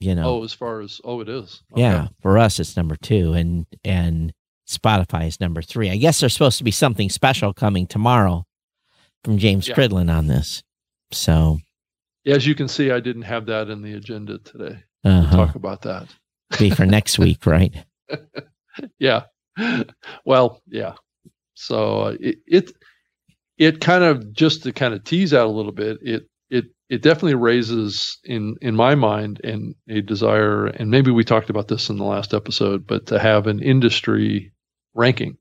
[0.00, 0.40] you know.
[0.40, 1.62] Oh, as far as oh, it is.
[1.72, 1.82] Okay.
[1.82, 4.32] Yeah, for us it's number two, and and
[4.68, 5.90] Spotify is number three.
[5.90, 8.44] I guess there's supposed to be something special coming tomorrow
[9.22, 9.74] from James yeah.
[9.74, 10.62] Cridland on this.
[11.12, 11.58] So,
[12.26, 14.82] as you can see, I didn't have that in the agenda today.
[15.04, 15.36] Uh-huh.
[15.36, 16.08] talk about that.
[16.58, 17.74] Be for next week, right?
[18.98, 19.24] yeah.
[20.24, 20.94] Well, yeah.
[21.54, 22.72] So uh, it, it
[23.58, 25.98] it kind of just to kind of tease out a little bit.
[26.02, 31.24] It it it definitely raises in in my mind and a desire and maybe we
[31.24, 34.52] talked about this in the last episode but to have an industry
[34.94, 35.38] ranking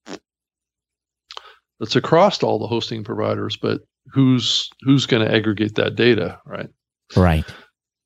[1.79, 3.81] that's across all the hosting providers but
[4.13, 6.69] who's who's going to aggregate that data right
[7.15, 7.45] right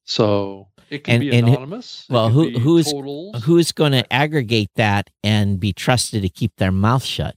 [0.05, 3.43] so it can and, be anonymous well who who's totals.
[3.43, 7.35] who's going to aggregate that and be trusted to keep their mouth shut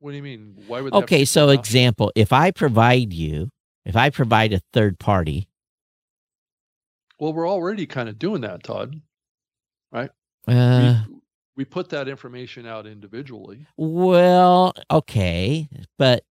[0.00, 3.50] what do you mean why would they okay so example if i provide you
[3.88, 5.48] if I provide a third party.
[7.18, 9.00] Well, we're already kind of doing that, Todd.
[9.90, 10.10] Right?
[10.46, 11.16] Uh, we,
[11.56, 13.66] we put that information out individually.
[13.78, 16.22] Well, okay, but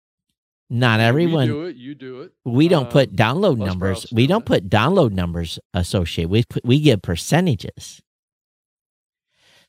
[0.68, 1.48] not everyone.
[1.48, 1.76] We do it.
[1.76, 2.32] You do it.
[2.44, 4.06] We don't put um, download numbers.
[4.12, 6.30] We don't put download numbers associated.
[6.30, 8.00] We put, we give percentages.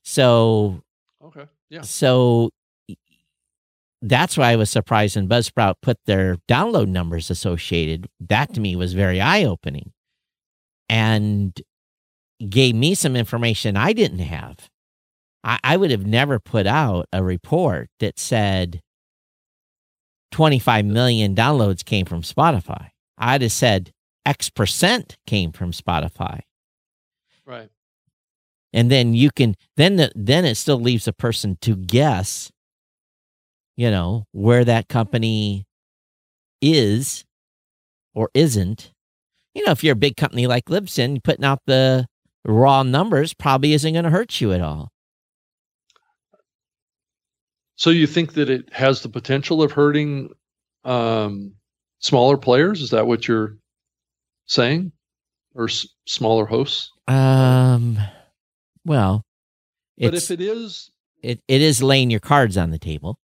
[0.03, 0.81] So
[1.23, 1.81] okay, yeah.
[1.81, 2.49] So
[4.01, 8.07] that's why I was surprised when Buzzsprout put their download numbers associated.
[8.19, 9.91] That to me was very eye opening,
[10.89, 11.59] and
[12.49, 14.69] gave me some information I didn't have.
[15.43, 18.81] I, I would have never put out a report that said
[20.31, 22.89] 25 million downloads came from Spotify.
[23.17, 23.91] I'd have said
[24.25, 26.41] X percent came from Spotify.
[27.45, 27.69] Right.
[28.73, 32.51] And then you can then the, then it still leaves a person to guess
[33.77, 35.65] you know, where that company
[36.61, 37.23] is
[38.13, 38.91] or isn't.
[39.53, 42.07] You know, if you're a big company like Libsyn, putting out the
[42.43, 44.89] raw numbers probably isn't going to hurt you at all.
[47.77, 50.31] So you think that it has the potential of hurting
[50.83, 51.53] um,
[51.99, 52.81] smaller players?
[52.81, 53.57] Is that what you're
[54.47, 54.91] saying,
[55.53, 56.91] or s- smaller hosts?
[57.07, 57.99] Um,
[58.83, 59.23] well,
[59.97, 60.89] but if it is,
[61.21, 63.19] it, it is laying your cards on the table.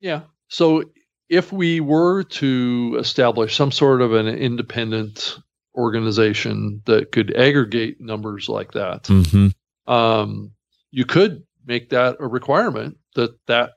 [0.00, 0.22] Yeah.
[0.46, 0.84] So
[1.28, 5.38] if we were to establish some sort of an independent
[5.76, 9.92] organization that could aggregate numbers like that, mm-hmm.
[9.92, 10.52] um,
[10.92, 13.72] you could make that a requirement that that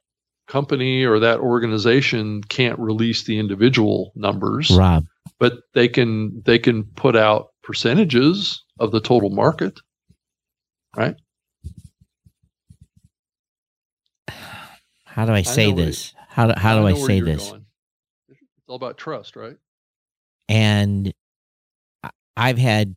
[0.52, 5.06] company or that organization can't release the individual numbers, Rob.
[5.40, 9.80] but they can they can put out percentages of the total market,
[10.96, 11.16] right?
[15.06, 16.14] How do I say I this?
[16.28, 17.50] How do, how do I, I say this?
[17.50, 17.66] Going.
[18.30, 19.58] It's all about trust, right?
[20.50, 21.14] And
[22.36, 22.96] I've had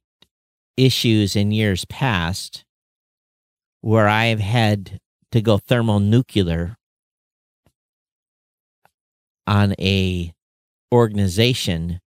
[0.77, 2.65] issues in years past
[3.81, 4.99] where I've had
[5.31, 6.79] to go thermonuclear
[9.47, 10.33] on a
[10.93, 12.01] organization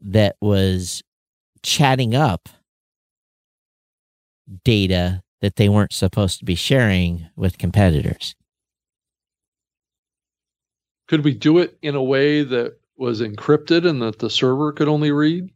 [0.00, 1.02] that was
[1.62, 2.48] chatting up
[4.64, 8.34] data that they weren't supposed to be sharing with competitors.
[11.08, 14.88] Could we do it in a way that was encrypted and that the server could
[14.88, 15.50] only read?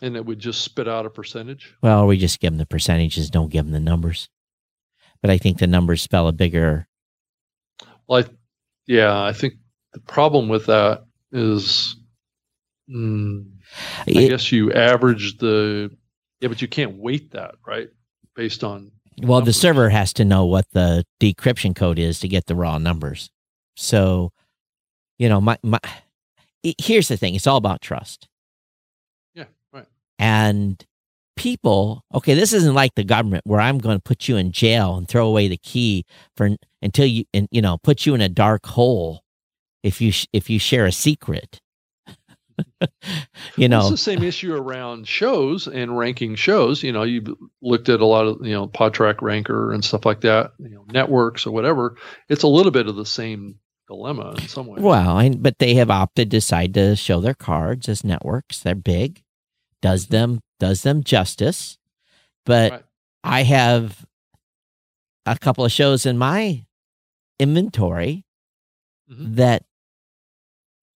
[0.00, 1.76] And it would just spit out a percentage?
[1.80, 4.28] Well, we just give them the percentages, don't give them the numbers.
[5.20, 6.88] But I think the numbers spell a bigger.
[8.06, 8.28] Well, I,
[8.86, 9.54] yeah, I think
[9.92, 11.96] the problem with that is,
[12.90, 13.50] mm,
[14.06, 15.90] I guess you average the,
[16.40, 17.88] yeah, but you can't weight that, right?
[18.34, 19.54] Based on well, numbers.
[19.54, 23.30] the server has to know what the decryption code is to get the raw numbers.
[23.76, 24.32] So,
[25.18, 25.78] you know, my my
[26.62, 28.28] here's the thing, it's all about trust.
[29.34, 29.86] Yeah, right.
[30.18, 30.84] And
[31.36, 34.96] people, okay, this isn't like the government where I'm going to put you in jail
[34.96, 36.04] and throw away the key
[36.36, 39.22] for until you and you know, put you in a dark hole
[39.82, 41.60] if you if you share a secret.
[43.56, 46.82] you know, it's the same issue around shows and ranking shows.
[46.82, 50.20] You know, you looked at a lot of you know Podtrac ranker and stuff like
[50.22, 50.52] that.
[50.58, 51.96] You know, networks or whatever.
[52.28, 53.56] It's a little bit of the same
[53.88, 54.82] dilemma in some ways.
[54.82, 58.60] Well, and, but they have opted to decide to show their cards as networks.
[58.60, 59.22] They're big,
[59.82, 61.76] does them does them justice.
[62.46, 62.82] But right.
[63.22, 64.06] I have
[65.26, 66.64] a couple of shows in my
[67.38, 68.24] inventory
[69.10, 69.34] mm-hmm.
[69.34, 69.64] that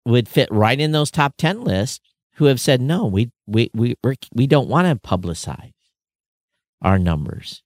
[0.05, 2.01] would fit right in those top 10 lists
[2.35, 5.71] who have said no we we we we're, we don't want to publicize
[6.81, 7.63] our numbers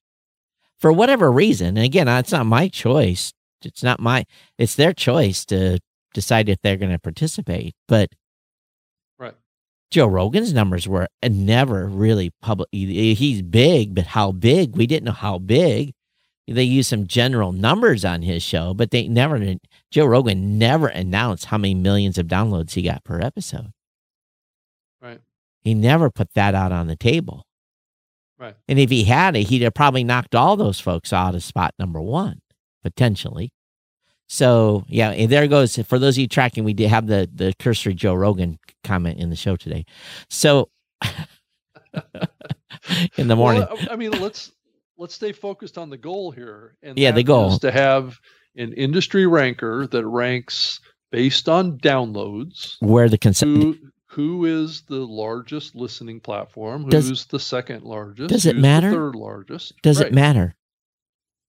[0.80, 4.24] for whatever reason and again it's not my choice it's not my
[4.60, 5.80] it's their choice to
[6.14, 8.10] decide if they're going to participate but
[9.92, 15.12] joe rogan's numbers were never really public he's big but how big we didn't know
[15.12, 15.94] how big
[16.48, 19.56] they used some general numbers on his show, but they never,
[19.92, 23.74] Joe Rogan never announced how many millions of downloads he got per episode.
[25.02, 25.20] Right.
[25.62, 27.46] He never put that out on the table.
[28.40, 28.56] Right.
[28.68, 31.74] And if he had it, he'd have probably knocked all those folks out of spot
[31.78, 32.40] number one,
[32.82, 33.52] potentially.
[34.28, 35.78] So yeah, there goes.
[35.78, 39.30] For those of you tracking, we did have the the cursory Joe Rogan comment in
[39.30, 39.86] the show today.
[40.30, 40.70] So
[43.18, 44.52] in the morning, well, I mean, let's
[44.98, 46.76] let's stay focused on the goal here.
[46.84, 48.18] And yeah, the goal is to have
[48.56, 50.80] an industry ranker that ranks
[51.12, 52.76] based on downloads.
[52.80, 53.64] Where the consent.
[53.64, 53.78] Who,
[54.08, 56.84] who is the largest listening platform?
[56.84, 58.30] Who's does, the second largest?
[58.30, 58.92] Does it matter?
[58.92, 59.74] third largest.
[59.84, 60.08] Does right.
[60.08, 60.56] it matter?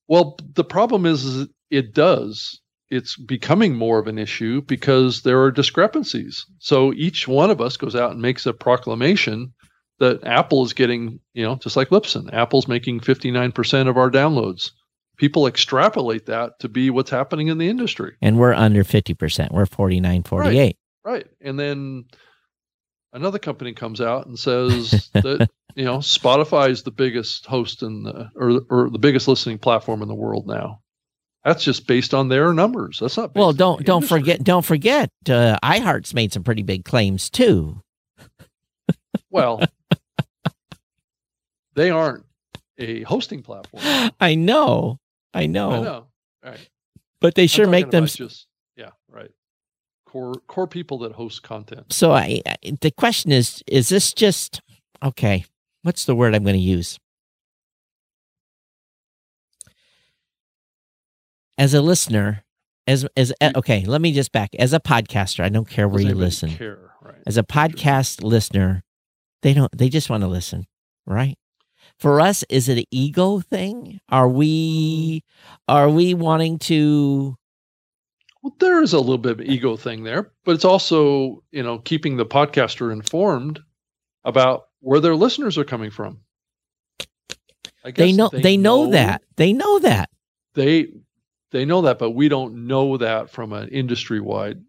[0.07, 2.61] Well, the problem is, is it does.
[2.91, 6.47] It's becoming more of an issue because there are discrepancies.
[6.59, 9.53] So each one of us goes out and makes a proclamation
[9.99, 14.71] that Apple is getting, you know, just like Libsyn, Apple's making 59% of our downloads.
[15.17, 18.15] People extrapolate that to be what's happening in the industry.
[18.23, 19.51] And we're under 50%.
[19.51, 20.57] We're 49, 48.
[21.05, 21.13] Right.
[21.13, 21.27] right.
[21.41, 22.05] And then
[23.13, 28.05] another company comes out and says that, you know, Spotify is the biggest host in
[28.05, 30.81] the or or the biggest listening platform in the world now.
[31.45, 32.99] That's just based on their numbers.
[33.01, 33.53] That's not well.
[33.53, 34.21] Don't don't industry.
[34.21, 34.45] forget.
[34.45, 35.11] Don't forget.
[35.29, 37.81] Uh, iHeart's made some pretty big claims too.
[39.31, 39.63] well,
[41.75, 42.25] they aren't
[42.77, 43.83] a hosting platform.
[44.21, 44.99] I know.
[45.33, 45.71] I know.
[45.71, 46.07] I know.
[46.45, 46.69] Right.
[47.21, 49.31] But they sure make them just yeah, right.
[50.07, 51.93] Core core people that host content.
[51.93, 54.61] So I, I the question is is this just
[55.03, 55.45] okay,
[55.83, 56.99] what's the word I'm going to use?
[61.59, 62.45] As a listener,
[62.87, 64.55] as as okay, let me just back.
[64.59, 66.51] As a podcaster, I don't care where you listen.
[66.51, 67.17] Care, right.
[67.27, 68.85] As a podcast listener,
[69.43, 70.67] they don't they just want to listen,
[71.05, 71.37] right?
[71.99, 73.99] For us, is it an ego thing?
[74.09, 75.25] Are we
[75.67, 77.37] are we wanting to
[78.43, 81.63] well, there is a little bit of uh, ego thing there, but it's also, you
[81.63, 83.61] know, keeping the podcaster informed
[84.25, 86.21] about where their listeners are coming from.
[87.85, 89.23] they know they, they know, know that.
[89.37, 90.11] They know that.
[90.55, 90.89] They
[91.51, 94.63] they know that, but we don't know that from an industry wide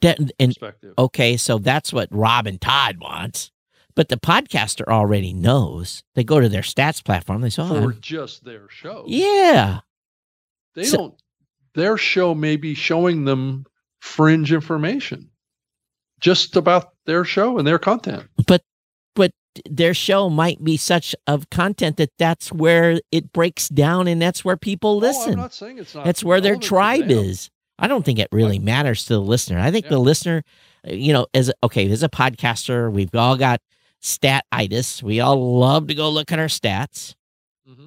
[0.00, 0.94] perspective.
[0.98, 3.50] Okay, so that's what Rob and Todd wants.
[3.94, 6.04] But the podcaster already knows.
[6.14, 7.40] They go to their stats platform.
[7.40, 9.80] They say, "Oh, for just their show." Yeah,
[10.74, 11.14] they so, don't.
[11.74, 13.66] Their show may be showing them
[14.00, 15.30] fringe information,
[16.20, 18.28] just about their show and their content.
[18.36, 18.62] But but
[19.68, 24.44] their show might be such of content that that's where it breaks down and that's
[24.44, 25.30] where people listen.
[25.30, 26.04] Oh, I'm not saying it's not.
[26.04, 27.50] That's where their tribe is.
[27.78, 29.58] I don't think it really matters to the listener.
[29.58, 29.92] I think yeah.
[29.92, 30.42] the listener,
[30.84, 33.60] you know, as okay, as a podcaster, we've all got
[34.02, 35.02] statitis.
[35.02, 37.14] We all love to go look at our stats.
[37.68, 37.86] Mm-hmm.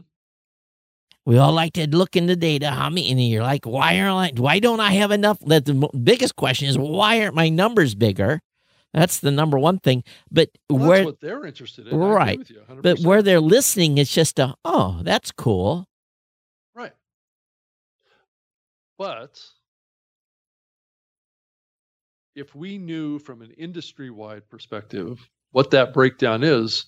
[1.26, 2.72] We all like to look in the data.
[2.72, 3.12] How many?
[3.12, 4.42] And you're like, why aren't I?
[4.42, 5.40] Why don't I have enough?
[5.42, 8.42] That the biggest question is, why aren't my numbers bigger?
[8.94, 10.04] That's the number one thing.
[10.30, 12.39] But well, where what they're interested in, right?
[12.50, 15.88] You, but where they're listening, is just a, oh, that's cool.
[16.76, 16.94] Right.
[18.98, 19.39] But
[22.36, 25.20] if we knew from an industry wide perspective
[25.52, 26.86] what that breakdown is,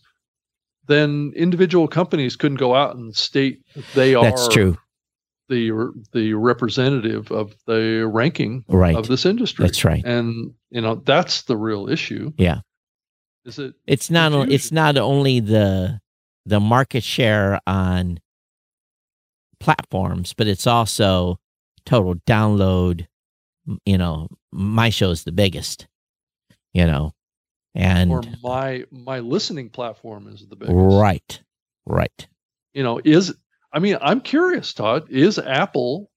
[0.87, 3.61] then individual companies couldn't go out and state
[3.95, 4.77] they are That's true.
[5.53, 8.95] The the representative of the ranking right.
[8.95, 9.65] of this industry.
[9.65, 10.03] That's right.
[10.03, 12.33] And you know, that's the real issue.
[12.37, 12.61] Yeah.
[13.45, 14.53] Is it It's not confusion?
[14.53, 15.99] it's not only the
[16.45, 18.19] the market share on
[19.59, 21.39] platforms, but it's also
[21.85, 23.07] total download,
[23.85, 25.87] you know, my show's the biggest.
[26.73, 27.13] You know,
[27.75, 31.41] and or my my listening platform is the biggest right
[31.85, 32.27] right
[32.73, 33.35] you know is
[33.73, 36.09] i mean i'm curious todd is apple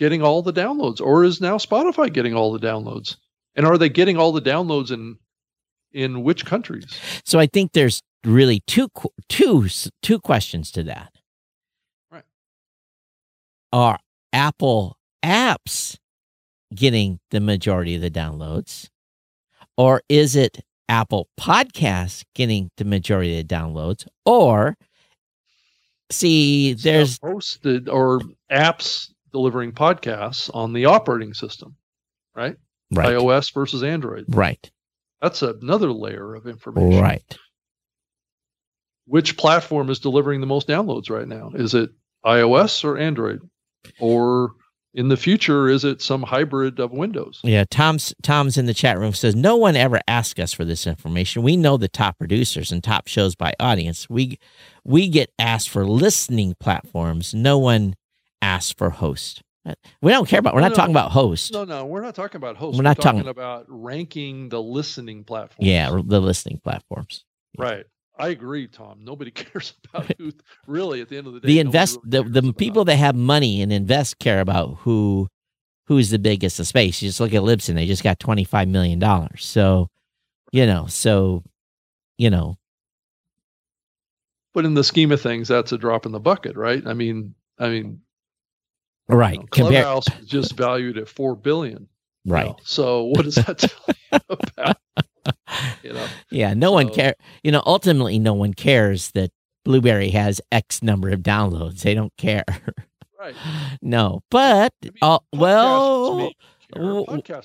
[0.00, 3.16] getting all the downloads or is now spotify getting all the downloads?
[3.54, 5.16] And are they getting all the downloads in
[5.92, 6.98] in which countries?
[7.24, 8.88] So i think there's really two
[9.28, 9.68] two
[10.02, 11.12] two questions to that.
[12.10, 12.24] Right.
[13.72, 13.98] Are
[14.32, 15.98] apple apps
[16.74, 18.88] getting the majority of the downloads
[19.76, 24.76] or is it Apple Podcasts getting the majority of the downloads, or
[26.10, 31.76] see, there's posted or apps delivering podcasts on the operating system,
[32.34, 32.56] right?
[32.92, 33.10] Right.
[33.10, 34.24] iOS versus Android.
[34.28, 34.70] Right.
[35.22, 37.00] That's another layer of information.
[37.00, 37.38] Right.
[39.06, 41.50] Which platform is delivering the most downloads right now?
[41.54, 41.90] Is it
[42.24, 43.40] iOS or Android?
[43.98, 44.52] Or
[44.94, 48.98] in the future is it some hybrid of windows yeah tom's tom's in the chat
[48.98, 52.72] room says no one ever asked us for this information we know the top producers
[52.72, 54.38] and top shows by audience we
[54.84, 57.94] we get asked for listening platforms no one
[58.42, 61.52] asks for host uh, we don't care about we're no, not no, talking about host
[61.52, 64.60] no no we're not talking about host we're, we're not talking, talking about ranking the
[64.60, 67.24] listening platforms yeah the listening platforms
[67.58, 67.84] right
[68.20, 69.00] I agree, Tom.
[69.02, 70.32] Nobody cares about who
[70.66, 71.48] really at the end of the day.
[71.48, 75.28] The invest really the the people that have money and invest care about who
[75.86, 77.00] who's the biggest in space.
[77.00, 79.44] You just look at Libsyn; they just got twenty five million dollars.
[79.44, 79.88] So,
[80.52, 81.42] you know, so
[82.18, 82.56] you know.
[84.52, 86.84] But in the scheme of things, that's a drop in the bucket, right?
[86.86, 88.00] I mean, I mean,
[89.08, 89.34] right.
[89.34, 91.88] You know, Clubhouse Compar- just valued at four billion.
[92.26, 92.48] Right.
[92.48, 92.56] know?
[92.64, 94.76] So what does that tell you about?
[95.82, 96.06] you know.
[96.30, 97.14] Yeah, no so, one care.
[97.42, 99.30] You know, ultimately, no one cares that
[99.64, 101.82] Blubrry has X number of downloads.
[101.82, 102.44] They don't care.
[103.18, 103.34] Right.
[103.82, 106.32] no, but I mean, uh, well,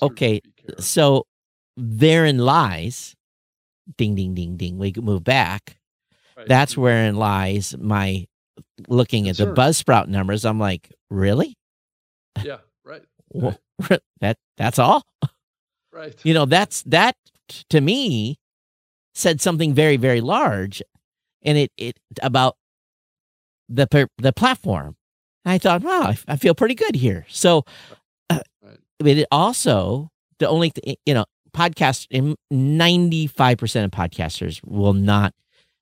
[0.01, 0.41] okay.
[0.79, 1.27] So
[1.77, 3.15] therein lies.
[3.97, 4.79] Ding, ding, ding, ding.
[4.79, 5.77] We move back.
[6.37, 6.47] Right.
[6.47, 8.25] That's wherein lies my
[8.87, 10.45] looking at the Buzzsprout numbers.
[10.45, 11.55] I'm like, really?
[12.43, 12.57] Yeah.
[12.83, 13.03] Right.
[14.21, 15.03] That that's all.
[15.91, 16.15] Right.
[16.23, 17.15] You know, that's that
[17.69, 18.37] to me
[19.13, 20.81] said something very, very large.
[21.43, 22.55] and it it about
[23.69, 24.95] the the platform.
[25.43, 27.25] And I thought, wow, I, I, feel pretty good here.
[27.29, 27.65] So,
[28.29, 28.79] uh, right.
[28.99, 30.09] but it also
[30.39, 31.25] the only th- you know
[31.55, 35.33] podcast ninety five percent of podcasters will not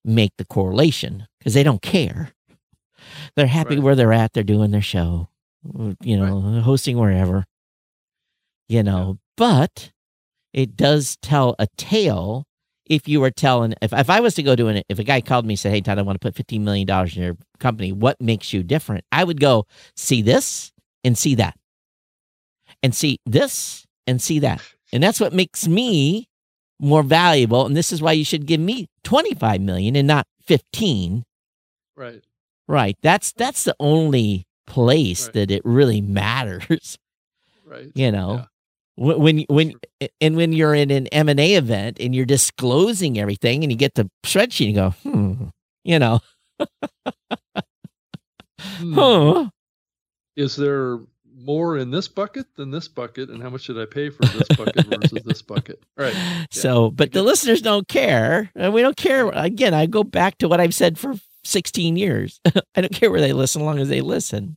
[0.06, 2.32] make the correlation because they don't care.
[3.36, 3.84] They're happy right.
[3.84, 4.34] where they're at.
[4.34, 5.30] They're doing their show,
[6.01, 6.64] you know, right.
[6.64, 7.45] hosting wherever,
[8.68, 9.08] you know.
[9.08, 9.20] Yeah.
[9.36, 9.91] But
[10.54, 12.45] it does tell a tale
[12.86, 15.22] if you were telling if, if I was to go to an if a guy
[15.22, 17.38] called me and said, Hey Todd, I want to put fifteen million dollars in your
[17.60, 19.06] company, what makes you different?
[19.12, 20.72] I would go see this
[21.04, 21.58] and see that.
[22.82, 24.62] And see this and see that.
[24.91, 26.28] And that's what makes me
[26.80, 27.65] more valuable.
[27.65, 31.24] And this is why you should give me 25 million and not 15.
[31.95, 32.24] Right.
[32.67, 32.97] Right.
[33.01, 35.34] That's that's the only place right.
[35.34, 36.97] that it really matters.
[37.65, 37.91] Right.
[37.95, 38.36] You know.
[38.36, 38.45] Yeah
[38.95, 39.74] when when
[40.21, 43.78] and when you're in an M and A event and you're disclosing everything and you
[43.78, 45.45] get the spreadsheet and go, hmm,
[45.84, 46.19] you know,
[48.59, 48.93] hmm.
[48.93, 49.49] huh?
[50.36, 50.99] Is there
[51.44, 54.48] more in this bucket than this bucket, and how much did I pay for this
[54.58, 55.84] bucket versus this bucket?
[55.98, 56.14] Right.
[56.24, 56.46] Yeah.
[56.52, 59.30] So, but the listeners don't care, and we don't care.
[59.30, 62.39] Again, I go back to what I've said for 16 years.
[62.76, 64.56] I don't care where they listen, as long as they listen.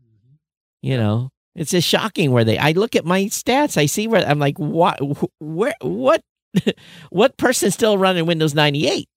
[0.00, 0.34] Mm-hmm.
[0.82, 2.58] You know, it's just shocking where they.
[2.58, 3.76] I look at my stats.
[3.76, 4.98] I see where I'm like, what?
[5.40, 5.74] Where?
[5.80, 6.22] What?
[7.10, 9.08] what person still running Windows 98?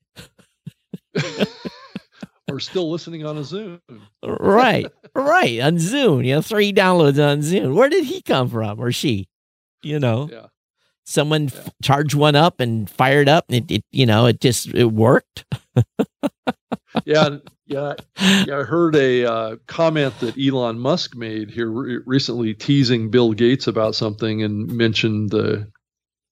[2.50, 3.80] Or still listening on a Zune.
[4.24, 6.26] right, right on Zune.
[6.26, 7.76] You know, three downloads on Zune.
[7.76, 9.28] Where did he come from, or she?
[9.84, 10.30] You know.
[10.32, 10.48] Yeah.
[11.06, 11.60] Someone yeah.
[11.60, 13.46] f- charged one up and fired up.
[13.50, 15.46] And it, it, you know, it just it worked.
[17.06, 17.94] yeah, yeah,
[18.46, 18.60] yeah.
[18.60, 23.68] I heard a uh, comment that Elon Musk made here re- recently, teasing Bill Gates
[23.68, 25.70] about something, and mentioned the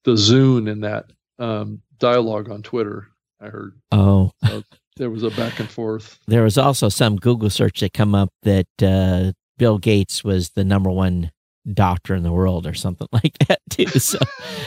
[0.05, 3.07] the Zune in that um, dialogue on Twitter.
[3.41, 3.79] I heard.
[3.91, 4.63] Oh, so
[4.97, 6.19] there was a back and forth.
[6.27, 10.63] There was also some Google search that come up that uh, Bill Gates was the
[10.63, 11.31] number one
[11.73, 13.87] doctor in the world or something like that too.
[13.99, 14.19] So,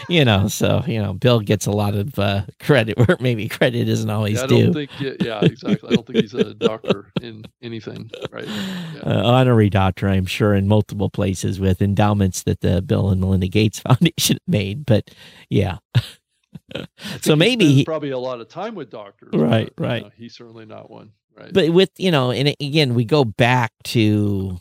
[0.09, 3.89] you know, so you know, Bill gets a lot of uh, credit where maybe credit
[3.89, 4.65] isn't always yeah, I due.
[4.65, 5.91] Don't think, yeah, yeah, exactly.
[5.91, 8.47] I don't think he's a doctor in anything, right?
[8.47, 9.01] Yeah.
[9.05, 13.49] Uh, honorary doctor, I'm sure, in multiple places with endowments that the Bill and Melinda
[13.49, 14.85] Gates Foundation made.
[14.87, 15.11] But
[15.51, 15.79] yeah.
[17.21, 19.73] So maybe he, probably a lot of time with doctors, right?
[19.77, 19.97] But, right.
[19.97, 21.53] You know, he's certainly not one, right?
[21.53, 24.59] But with you know, and again, we go back to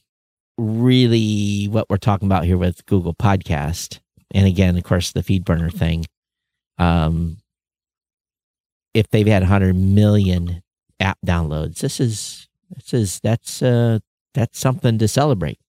[0.58, 4.00] really what we're talking about here with Google Podcast,
[4.34, 6.06] and again, of course, the FeedBurner thing.
[6.78, 7.38] Um,
[8.94, 10.64] if they've had 100 million
[11.00, 14.00] app downloads, this is this is that's uh
[14.34, 15.60] that's something to celebrate.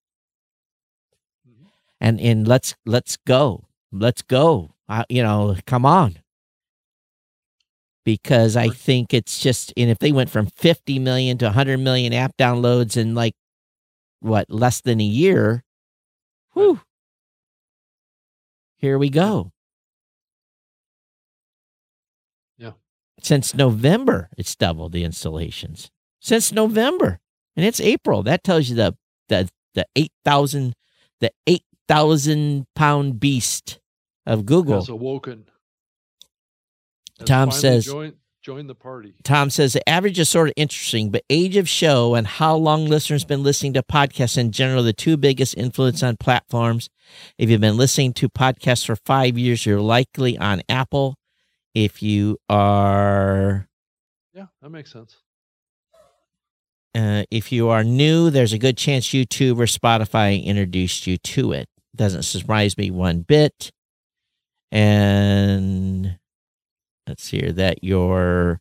[1.48, 1.66] Mm-hmm.
[2.00, 4.74] And and let's let's go, let's go.
[4.88, 6.18] Uh, you know, come on.
[8.08, 12.14] Because I think it's just, and if they went from 50 million to 100 million
[12.14, 13.34] app downloads in like
[14.20, 15.62] what less than a year.
[16.54, 16.80] Whew.
[18.78, 19.52] Here we go.
[22.56, 22.72] Yeah.
[23.20, 25.90] Since November, it's doubled the installations.
[26.18, 27.20] Since November,
[27.56, 28.22] and it's April.
[28.22, 28.96] That tells you the
[29.28, 30.74] the the eight thousand
[31.20, 33.80] the eight thousand pound beast
[34.24, 35.44] of Google has awoken.
[37.24, 39.14] Tom says joined, join the party.
[39.24, 42.86] Tom says the average is sort of interesting, but age of show and how long
[42.86, 46.88] listeners been listening to podcasts in general, the two biggest influence on platforms.
[47.36, 51.16] If you've been listening to podcasts for five years, you're likely on Apple.
[51.74, 53.68] If you are,
[54.34, 55.16] yeah, that makes sense.
[56.94, 61.52] Uh, if you are new, there's a good chance YouTube or Spotify introduced you to
[61.52, 61.68] it.
[61.94, 63.70] Doesn't surprise me one bit.
[64.72, 66.18] And
[67.08, 68.60] let's see here that your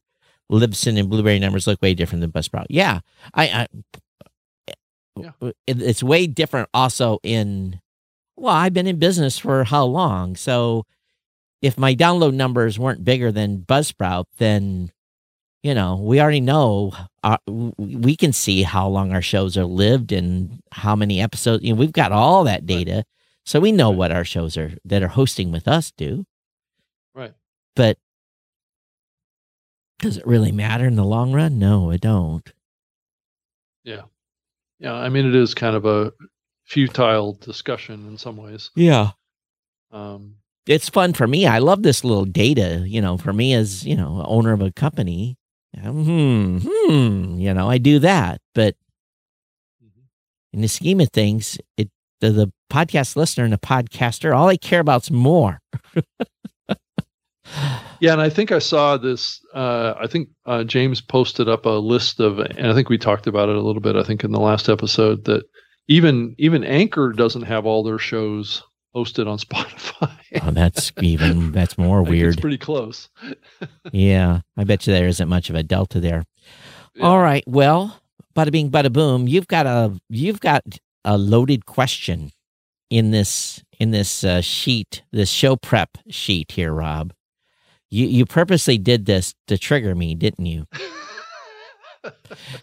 [0.51, 2.67] Libsyn and Blubrry numbers look way different than Buzzsprout.
[2.69, 3.01] Yeah,
[3.33, 3.67] I, I
[5.15, 5.31] yeah.
[5.41, 6.69] It, it's way different.
[6.73, 7.79] Also in
[8.35, 10.35] well, I've been in business for how long?
[10.35, 10.85] So
[11.61, 14.91] if my download numbers weren't bigger than Buzzsprout, then
[15.63, 16.93] you know we already know
[17.23, 21.63] uh, we can see how long our shows are lived and how many episodes.
[21.63, 23.03] You know, we've got all that data,
[23.45, 26.25] so we know what our shows are that are hosting with us do.
[27.15, 27.33] Right.
[27.75, 27.97] But
[29.99, 31.59] does it really matter in the long run?
[31.59, 32.51] No, it don't.
[33.83, 34.03] Yeah.
[34.79, 34.93] Yeah.
[34.93, 36.13] I mean, it is kind of a
[36.65, 38.69] futile discussion in some ways.
[38.75, 39.11] Yeah.
[39.91, 40.35] Um,
[40.67, 41.47] it's fun for me.
[41.47, 44.71] I love this little data, you know, for me as, you know, owner of a
[44.71, 45.37] company.
[45.79, 48.41] Hmm, hmm, you know, I do that.
[48.55, 48.75] But
[49.83, 50.01] mm-hmm.
[50.53, 51.89] in the scheme of things, it
[52.19, 55.61] the, the podcast listener and the podcaster, all I care about is more.
[57.99, 59.41] Yeah, and I think I saw this.
[59.53, 63.27] Uh, I think uh, James posted up a list of, and I think we talked
[63.27, 63.95] about it a little bit.
[63.95, 65.43] I think in the last episode that
[65.87, 68.63] even even Anchor doesn't have all their shows
[68.95, 70.11] hosted on Spotify.
[70.41, 72.33] oh, that's even that's more weird.
[72.33, 73.09] It's pretty close.
[73.91, 76.23] yeah, I bet you there isn't much of a delta there.
[76.95, 77.05] Yeah.
[77.05, 77.99] All right, well,
[78.35, 79.27] bada bing, bada boom.
[79.27, 80.63] You've got a you've got
[81.03, 82.31] a loaded question
[82.89, 87.13] in this in this uh, sheet, this show prep sheet here, Rob.
[87.89, 90.67] You you purposely did this to trigger me, didn't you?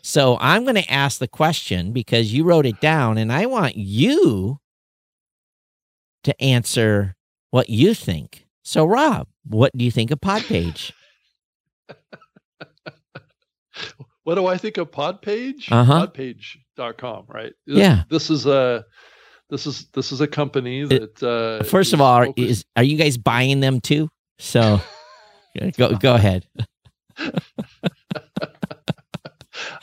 [0.03, 3.77] so I'm going to ask the question because you wrote it down, and I want
[3.77, 4.59] you
[6.25, 7.17] to answer
[7.51, 8.47] what you think.
[8.63, 10.93] So, Rob, what do you think of Podpage?
[14.25, 15.71] what do I think of Podpage?
[15.71, 16.07] Uh-huh.
[16.07, 17.53] Podpage.com, right?
[17.67, 18.05] Yeah.
[18.09, 18.85] This is a
[19.51, 22.39] this is this is a company that uh, first of all focused.
[22.39, 24.09] is are you guys buying them too?
[24.39, 24.81] So
[25.77, 26.47] go go ahead.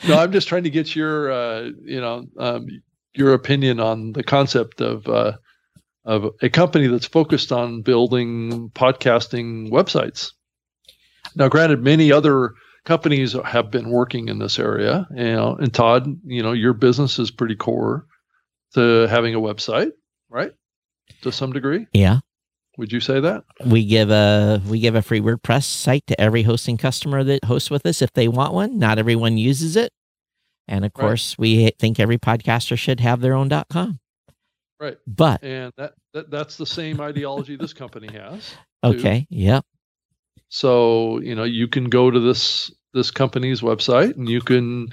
[0.06, 2.66] no, I'm just trying to get your uh, you know um,
[3.14, 5.32] your opinion on the concept of uh,
[6.04, 10.32] of a company that's focused on building podcasting websites.
[11.34, 12.52] Now, granted, many other
[12.84, 17.18] companies have been working in this area, you know, and Todd, you know, your business
[17.18, 18.06] is pretty core
[18.74, 19.92] to having a website,
[20.28, 20.52] right?
[21.22, 21.86] To some degree.
[21.92, 22.20] Yeah.
[22.78, 23.44] Would you say that?
[23.66, 27.70] We give a we give a free WordPress site to every hosting customer that hosts
[27.70, 28.78] with us if they want one.
[28.78, 29.92] Not everyone uses it.
[30.68, 31.42] And of course, right.
[31.42, 33.98] we think every podcaster should have their own .com.
[34.80, 34.96] Right.
[35.06, 38.54] But and that, that that's the same ideology this company has.
[38.82, 39.26] Okay.
[39.30, 39.64] Yep.
[40.48, 44.88] So, you know, you can go to this this company's website and you can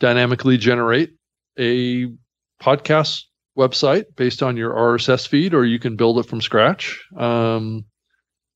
[0.00, 1.14] dynamically generate
[1.58, 2.06] a
[2.62, 3.24] podcast
[3.56, 7.84] website based on your RSS feed, or you can build it from scratch um,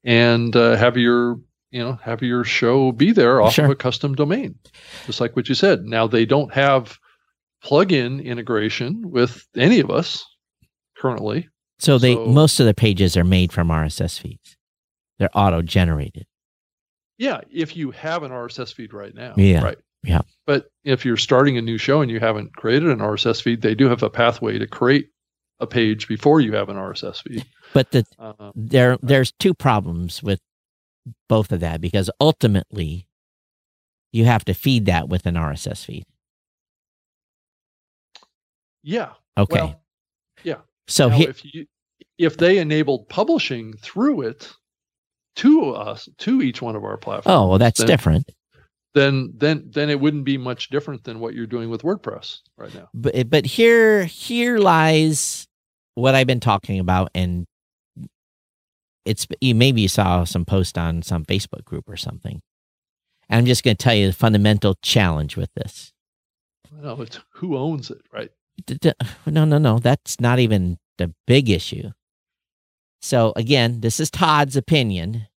[0.05, 1.41] and uh, have your
[1.71, 3.65] you know have your show be there off sure.
[3.67, 4.59] of a custom domain,
[5.07, 5.85] just like what you said.
[5.85, 6.99] Now they don't have
[7.65, 10.25] plugin integration with any of us
[10.97, 11.49] currently.
[11.79, 14.57] So they so, most of the pages are made from RSS feeds.
[15.19, 16.27] They're auto generated.
[17.19, 19.35] Yeah, if you have an RSS feed right now.
[19.37, 19.63] Yeah.
[19.63, 19.79] Right.
[20.03, 20.23] Yeah.
[20.47, 23.75] But if you're starting a new show and you haven't created an RSS feed, they
[23.75, 25.09] do have a pathway to create
[25.61, 27.45] a page before you have an RSS feed.
[27.75, 30.41] But the, uh, there there's two problems with
[31.29, 33.07] both of that because ultimately
[34.13, 36.05] you have to feed that with an RSS feed.
[38.83, 39.11] Yeah.
[39.37, 39.61] Okay.
[39.61, 39.83] Well,
[40.43, 40.57] yeah.
[40.89, 41.67] So now, he, if you
[42.19, 44.51] if they enabled publishing through it
[45.37, 47.37] to us to each one of our platforms.
[47.37, 48.31] Oh, well that's then, different
[48.95, 52.75] then then then it wouldn't be much different than what you're doing with WordPress right
[52.75, 52.89] now.
[52.95, 55.47] But but here here lies
[55.95, 57.47] what I've been talking about, and
[59.05, 62.41] it's you maybe you saw some post on some Facebook group or something.
[63.29, 65.93] And I'm just going to tell you the fundamental challenge with this.
[66.73, 68.31] No, it's who owns it, right?
[69.25, 69.79] No, no, no.
[69.79, 71.91] That's not even the big issue.
[73.01, 75.29] So again, this is Todd's opinion.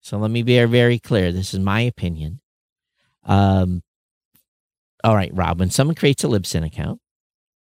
[0.00, 1.32] So let me be very clear.
[1.32, 2.40] This is my opinion.
[3.28, 3.82] Um,
[5.04, 7.00] all right, Rob, when someone creates a Libsyn account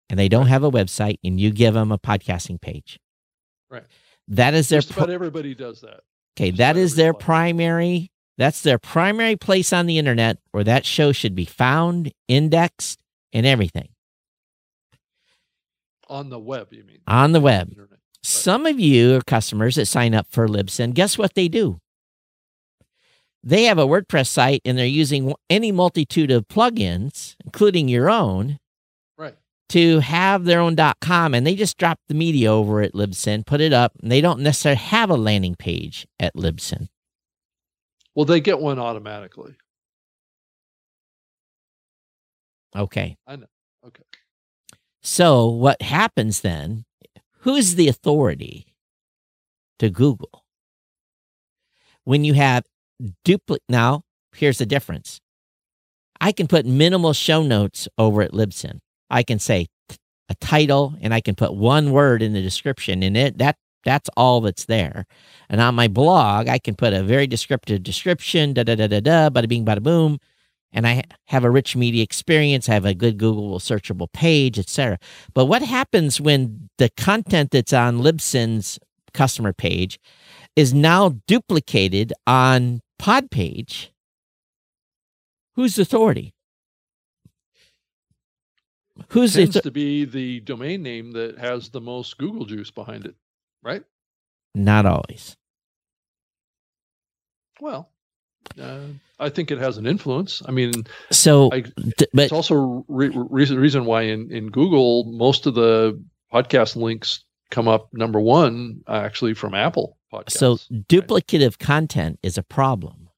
[0.09, 2.99] and they don't have a website and you give them a podcasting page,
[3.71, 3.85] right?
[4.27, 4.81] That is their.
[4.81, 6.01] Just about everybody does that.
[6.37, 8.11] Okay, Just that is their primary.
[8.37, 12.99] That's their primary place on the internet where that show should be found, indexed,
[13.31, 13.89] and everything.
[16.07, 16.99] On the web, you mean?
[17.07, 17.71] On the web.
[17.77, 17.87] Right.
[18.23, 20.93] Some of you are customers that sign up for Libsyn.
[20.93, 21.79] Guess what they do?
[23.43, 28.57] They have a WordPress site and they're using any multitude of plugins, including your own,
[29.17, 29.35] right,
[29.69, 33.59] to have their own .com, and they just drop the media over at Libsyn, put
[33.59, 36.87] it up, and they don't necessarily have a landing page at Libsyn.
[38.15, 39.55] Well, they get one automatically.
[42.75, 43.17] Okay.
[43.27, 43.47] I know.
[43.85, 44.03] Okay.
[45.01, 46.85] So what happens then?
[47.39, 48.67] Who's the authority
[49.79, 50.45] to Google?
[52.05, 52.63] When you have
[53.23, 53.63] duplicate.
[53.69, 55.19] Now, here's the difference.
[56.21, 58.79] I can put minimal show notes over at Libsyn.
[59.09, 59.67] I can say
[60.29, 64.09] a title and I can put one word in the description and it that that's
[64.15, 65.05] all that's there.
[65.49, 69.01] And on my blog, I can put a very descriptive description, da da da da
[69.01, 70.19] da, bada bing, bada boom,
[70.71, 72.67] and I have a rich media experience.
[72.67, 74.97] I have a good Google searchable page, etc.
[75.33, 78.79] But what happens when the content that's on Libsyn's
[79.13, 79.99] customer page
[80.55, 83.89] is now duplicated on Podpage,
[85.55, 86.33] whose authority?
[89.09, 93.05] Who's tends th- to be the domain name that has the most Google juice behind
[93.05, 93.15] it,
[93.61, 93.83] right?
[94.55, 95.35] Not always.
[97.59, 97.89] Well,
[98.57, 98.85] uh,
[99.19, 100.41] I think it has an influence.
[100.45, 100.71] I mean,
[101.11, 105.55] so I, th- but it's also re- reason reason why in in Google most of
[105.55, 106.01] the
[106.31, 110.31] podcast links come up number one actually from Apple podcasts.
[110.31, 111.59] So duplicative right?
[111.59, 113.09] content is a problem.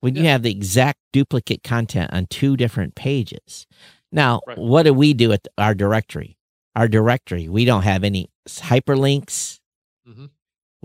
[0.00, 0.22] When yeah.
[0.22, 3.66] you have the exact duplicate content on two different pages.
[4.12, 4.58] Now, right.
[4.58, 6.36] what do we do at our directory?
[6.76, 9.60] Our directory, we don't have any hyperlinks.
[10.08, 10.26] Mm-hmm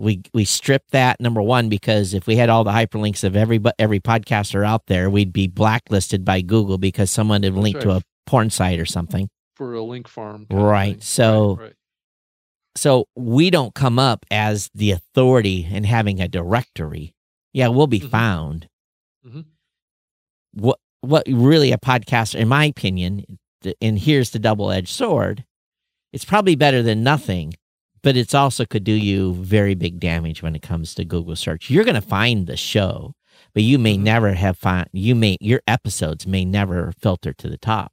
[0.00, 3.60] we we strip that number one because if we had all the hyperlinks of every
[3.78, 7.84] every podcaster out there, we'd be blacklisted by Google because someone had linked right.
[7.84, 10.46] to a porn site or something for a link farm.
[10.50, 11.02] Right.
[11.02, 11.56] So.
[11.56, 11.74] Right, right.
[12.76, 17.14] So we don't come up as the authority in having a directory.
[17.52, 18.08] Yeah, we'll be mm-hmm.
[18.08, 18.68] found.
[19.26, 19.40] Mm-hmm.
[20.54, 23.38] What what really a podcaster, in my opinion,
[23.80, 25.44] and here's the double edged sword.
[26.12, 27.54] It's probably better than nothing
[28.02, 31.70] but it's also could do you very big damage when it comes to Google search.
[31.70, 33.14] You're going to find the show,
[33.52, 34.04] but you may mm-hmm.
[34.04, 37.92] never have found you may your episodes may never filter to the top.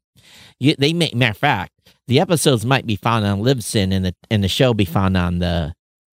[0.60, 1.74] You, they may matter of fact,
[2.08, 5.40] the episodes might be found on Libsyn and the and the show be found on
[5.40, 5.74] the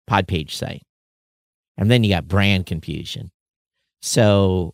[0.10, 0.84] Podpage site,
[1.78, 3.32] and then you got brand confusion.
[4.02, 4.74] So,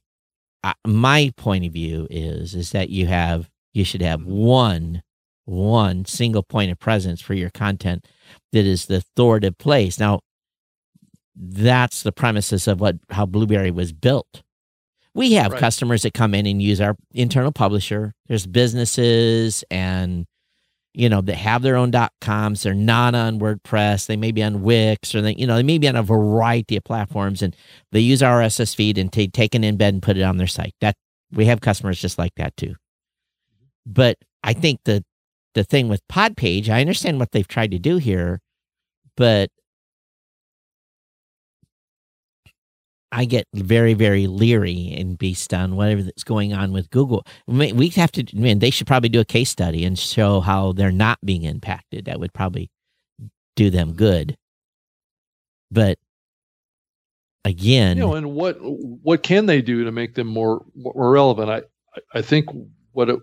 [0.63, 5.03] uh, my point of view is is that you have you should have one
[5.45, 8.05] one single point of presence for your content
[8.51, 9.97] that is the authoritative place.
[9.97, 10.19] Now,
[11.35, 14.43] that's the premises of what how Blubrry was built.
[15.17, 15.59] We have right.
[15.59, 18.13] customers that come in and use our internal publisher.
[18.27, 20.27] There's businesses and
[20.93, 22.61] you know that have their own dot coms.
[22.61, 24.05] They're not on WordPress.
[24.05, 26.77] They may be on Wix or they you know they may be on a variety
[26.77, 27.55] of platforms and
[27.91, 30.45] they use our RSS feed and t- take an embed and put it on their
[30.45, 30.75] site.
[30.81, 30.95] That
[31.31, 32.75] we have customers just like that too.
[33.87, 35.03] But I think the
[35.55, 38.39] the thing with Podpage, I understand what they've tried to do here,
[39.15, 39.49] but
[43.11, 47.25] I get very, very leery and based on whatever that's going on with Google.
[47.47, 50.73] We have to, I mean, they should probably do a case study and show how
[50.73, 52.05] they're not being impacted.
[52.05, 52.69] That would probably
[53.55, 54.35] do them good.
[55.71, 55.97] But
[57.45, 61.49] again, you know, and what what can they do to make them more more relevant?
[61.49, 61.61] I
[62.13, 62.45] I think
[62.91, 63.19] what it,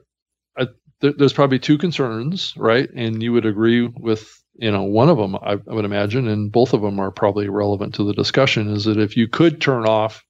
[0.59, 0.69] I
[1.01, 2.89] there's probably two concerns, right?
[2.95, 6.51] And you would agree with you know one of them, I, I would imagine, and
[6.51, 8.69] both of them are probably relevant to the discussion.
[8.73, 10.25] Is that if you could turn off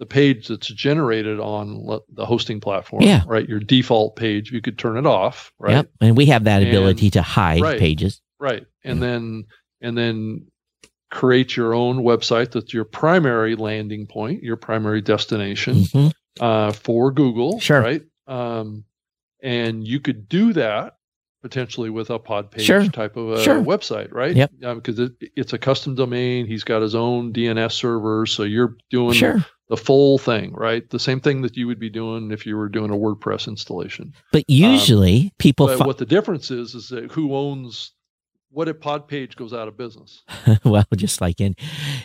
[0.00, 3.22] the page that's generated on the hosting platform, yeah.
[3.26, 3.46] right?
[3.46, 5.72] Your default page, you could turn it off, right?
[5.72, 5.90] Yep.
[6.00, 8.22] And we have that ability and, to hide right, pages.
[8.38, 8.66] Right.
[8.82, 9.06] And yeah.
[9.06, 9.44] then
[9.82, 10.46] and then
[11.10, 16.08] create your own website that's your primary landing point, your primary destination mm-hmm.
[16.42, 17.60] uh, for Google.
[17.60, 17.80] Sure.
[17.80, 18.02] Right.
[18.26, 18.84] Um,
[19.42, 20.94] and you could do that
[21.42, 22.86] potentially with a pod page sure.
[22.88, 23.62] type of a sure.
[23.62, 24.34] website, right?
[24.34, 24.52] Yep.
[24.60, 26.46] Because it, it's a custom domain.
[26.46, 29.44] He's got his own DNS server, so you're doing sure.
[29.68, 30.88] the full thing, right?
[30.90, 34.12] The same thing that you would be doing if you were doing a WordPress installation.
[34.32, 35.66] But usually, um, people.
[35.66, 37.92] But what the difference is is that who owns.
[38.52, 40.24] What if Podpage goes out of business?
[40.64, 41.54] well, just like in,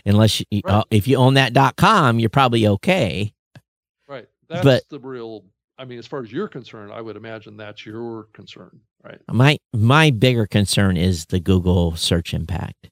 [0.05, 0.75] unless you, right.
[0.75, 3.33] uh, if you own that com, you're probably okay.
[4.07, 4.27] Right.
[4.47, 5.45] That's but, the real
[5.77, 9.19] I mean, as far as you're concerned, I would imagine that's your concern, right?
[9.31, 12.89] My my bigger concern is the Google search impact.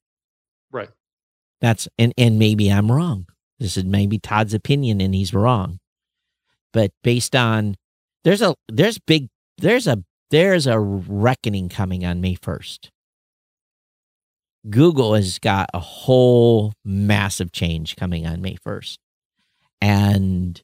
[0.71, 0.89] Right.
[1.61, 3.27] That's and and maybe I'm wrong.
[3.59, 5.79] This is maybe Todd's opinion and he's wrong.
[6.73, 7.75] But based on
[8.23, 12.89] there's a there's big there's a there's a reckoning coming on May 1st.
[14.69, 18.97] Google has got a whole massive change coming on May 1st.
[19.79, 20.61] And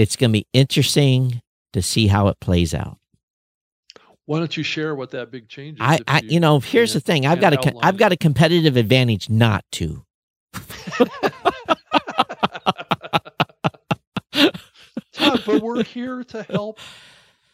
[0.00, 1.42] it's going to be interesting
[1.72, 2.98] to see how it plays out.
[4.26, 5.82] Why don't you share what that big change is?
[5.82, 7.26] I, I you, you, know, here's the thing.
[7.26, 10.04] I've got a, I've got a competitive advantage not to.
[15.12, 16.78] Todd, but we're here to help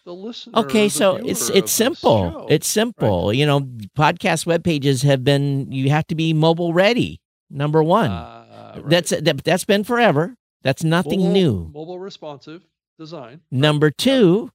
[0.05, 0.61] the listener.
[0.61, 2.31] Okay, so it's it's simple.
[2.31, 3.29] Show, it's simple.
[3.29, 3.37] Right?
[3.37, 3.61] You know,
[3.97, 7.21] podcast web pages have been you have to be mobile ready.
[7.51, 8.11] Number one.
[8.11, 8.89] Uh, right.
[8.89, 10.37] That's that, that's been forever.
[10.67, 11.71] That's nothing mobile, new.
[11.73, 12.67] Mobile responsive
[12.99, 13.41] design.
[13.53, 14.51] Number two,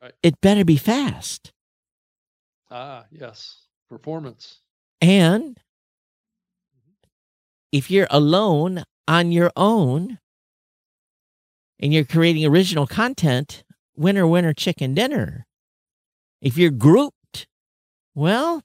[0.00, 0.14] right.
[0.22, 1.52] it better be fast.
[2.70, 3.66] Ah, yes.
[3.86, 4.60] Performance.
[5.02, 5.60] And
[7.70, 10.20] if you're alone on your own
[11.78, 13.62] and you're creating original content,
[13.94, 15.46] winner, winner, chicken dinner.
[16.40, 17.46] If you're grouped,
[18.14, 18.62] well,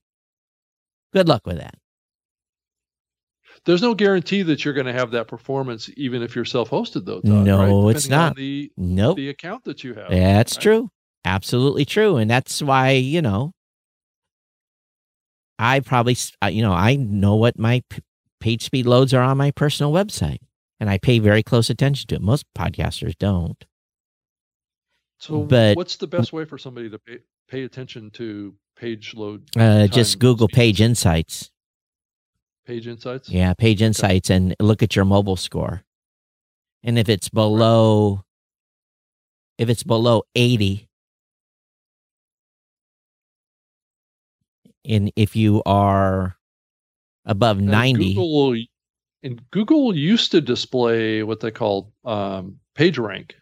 [1.12, 1.81] good luck with that
[3.66, 7.22] there's no guarantee that you're going to have that performance even if you're self-hosted though
[7.22, 7.96] Todd, no right?
[7.96, 9.18] it's not the nope.
[9.18, 10.62] the account that you have that's right?
[10.62, 10.90] true
[11.26, 13.52] absolutely true and that's why you know
[15.60, 16.18] i probably
[16.50, 17.84] you know i know what my
[18.40, 20.40] page speed loads are on my personal website
[20.82, 22.22] and I pay very close attention to it.
[22.22, 23.64] Most podcasters don't.
[25.20, 29.48] So, but, what's the best way for somebody to pay, pay attention to page load?
[29.56, 30.56] Uh, just Google speed?
[30.56, 31.52] Page Insights.
[32.72, 33.30] Page Insights.
[33.30, 34.38] Yeah, Page Insights, okay.
[34.38, 35.84] and look at your mobile score.
[36.84, 38.24] And if it's below, right.
[39.58, 40.88] if it's below eighty,
[44.86, 46.38] and if you are
[47.26, 48.56] above and 90 google
[49.22, 53.36] and google used to display what they called um, page rank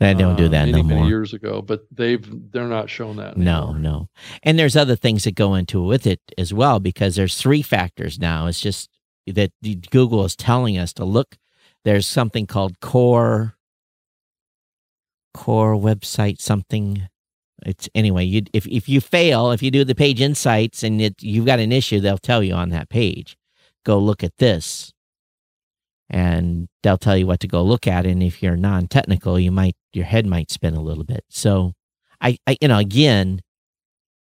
[0.00, 3.16] they don't do uh, that many, no many years ago but they've they're not showing
[3.16, 3.72] that anymore.
[3.72, 4.08] no no
[4.42, 8.18] and there's other things that go into with it as well because there's three factors
[8.18, 8.90] now it's just
[9.26, 9.52] that
[9.90, 11.36] google is telling us to look
[11.84, 13.56] there's something called core
[15.32, 17.08] core website something
[17.64, 18.24] it's anyway.
[18.24, 21.60] You if if you fail, if you do the page insights and it, you've got
[21.60, 23.36] an issue, they'll tell you on that page.
[23.84, 24.92] Go look at this,
[26.10, 28.06] and they'll tell you what to go look at.
[28.06, 31.24] And if you're non-technical, you might your head might spin a little bit.
[31.28, 31.72] So,
[32.20, 33.40] I, I you know again,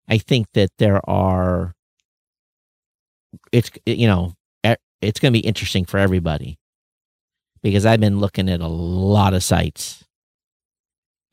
[0.09, 1.73] I think that there are.
[3.51, 4.33] It's you know
[5.01, 6.57] it's going to be interesting for everybody
[7.63, 10.03] because I've been looking at a lot of sites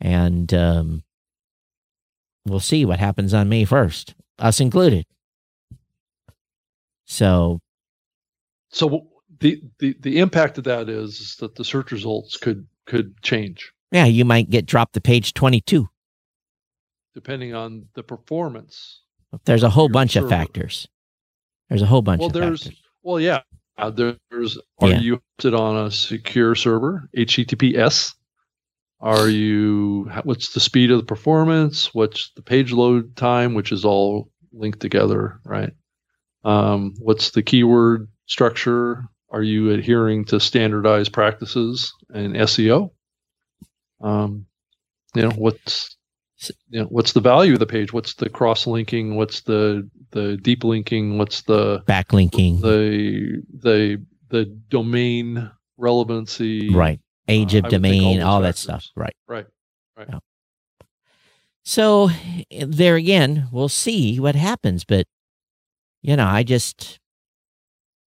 [0.01, 1.03] and um,
[2.47, 5.05] we'll see what happens on May 1st, us included.
[7.05, 7.61] So,
[8.71, 9.09] so
[9.41, 13.73] the, the, the impact of that is, is that the search results could, could change.
[13.93, 14.05] Yeah.
[14.05, 15.89] You might get dropped to page 22.
[17.15, 19.03] Depending on the performance.
[19.45, 20.27] There's a whole bunch server.
[20.27, 20.89] of factors.
[21.69, 22.83] There's a whole bunch well, of there's, factors.
[23.03, 23.41] Well, yeah.
[23.77, 25.01] Uh, there's, are yeah.
[25.01, 28.15] you it on a secure server, HTTPS?
[29.01, 31.95] Are you, what's the speed of the performance?
[31.95, 35.73] What's the page load time, which is all linked together, right?
[36.45, 39.05] Um, what's the keyword structure?
[39.31, 42.91] Are you adhering to standardized practices in SEO?
[44.01, 44.47] Um,
[45.15, 45.97] you know, what's,
[46.69, 47.93] you know, what's the value of the page?
[47.93, 49.17] What's the cross linking?
[49.17, 51.19] What's the, the deep linking?
[51.19, 52.61] What's the backlinking?
[52.61, 56.71] The, the, the domain relevancy.
[56.75, 58.89] Right age uh, of domain, all, all that stuff.
[58.97, 59.15] Right.
[59.29, 59.47] Right.
[59.97, 60.09] Right.
[60.11, 60.19] Yeah.
[61.65, 62.11] So
[62.61, 64.85] there again, we'll see what happens.
[64.85, 65.07] But,
[66.01, 66.99] you know, I just,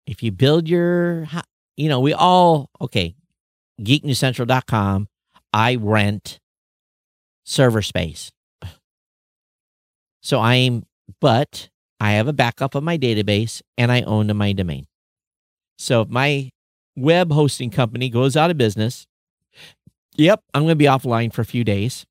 [0.08, 1.28] if you build your,
[1.76, 3.16] you know, we all, okay,
[3.82, 5.09] geeknewscentral.com,
[5.54, 6.40] I rent
[7.44, 8.32] server space.
[10.22, 10.86] So I'm,
[11.20, 11.70] but
[12.00, 14.86] I have a backup of my database and I own my domain.
[15.78, 16.52] So if my
[16.96, 19.08] web hosting company goes out of business,
[20.20, 22.06] Yep, I'm going to be offline for a few days.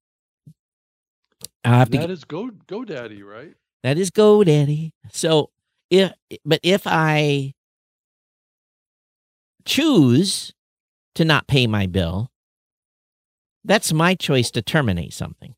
[1.63, 1.99] I have to.
[1.99, 3.53] That is Go GoDaddy, right?
[3.83, 4.93] That is GoDaddy.
[5.13, 5.51] So
[5.91, 6.13] if,
[6.43, 7.53] but if I
[9.67, 10.55] choose
[11.17, 12.31] to not pay my bill,
[13.65, 15.55] that's my choice to terminate something.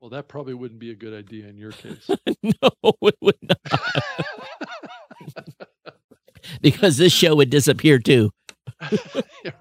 [0.00, 2.10] Well, that probably wouldn't be a good idea in your case.
[2.42, 2.70] no,
[3.02, 3.58] it would not.
[6.60, 8.32] because this show would disappear too.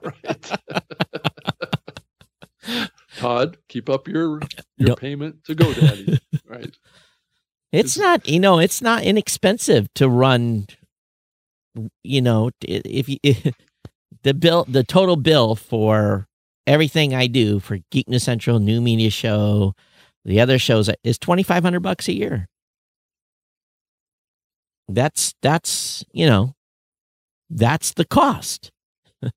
[0.01, 0.51] right.
[3.17, 4.39] Todd, keep up your
[4.77, 4.99] your nope.
[4.99, 6.19] payment to GoDaddy.
[6.47, 6.75] right.
[7.71, 10.65] It's, it's not, you know, it's not inexpensive to run.
[12.03, 13.53] You know, if you if,
[14.23, 16.27] the bill, the total bill for
[16.67, 19.73] everything I do for Geek News Central, New Media Show,
[20.25, 22.47] the other shows is twenty five hundred bucks a year.
[24.87, 26.55] That's that's you know,
[27.49, 28.71] that's the cost.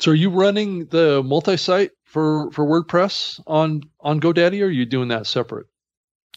[0.00, 4.86] so, are you running the multi-site for for WordPress on on GoDaddy, or are you
[4.86, 5.66] doing that separate?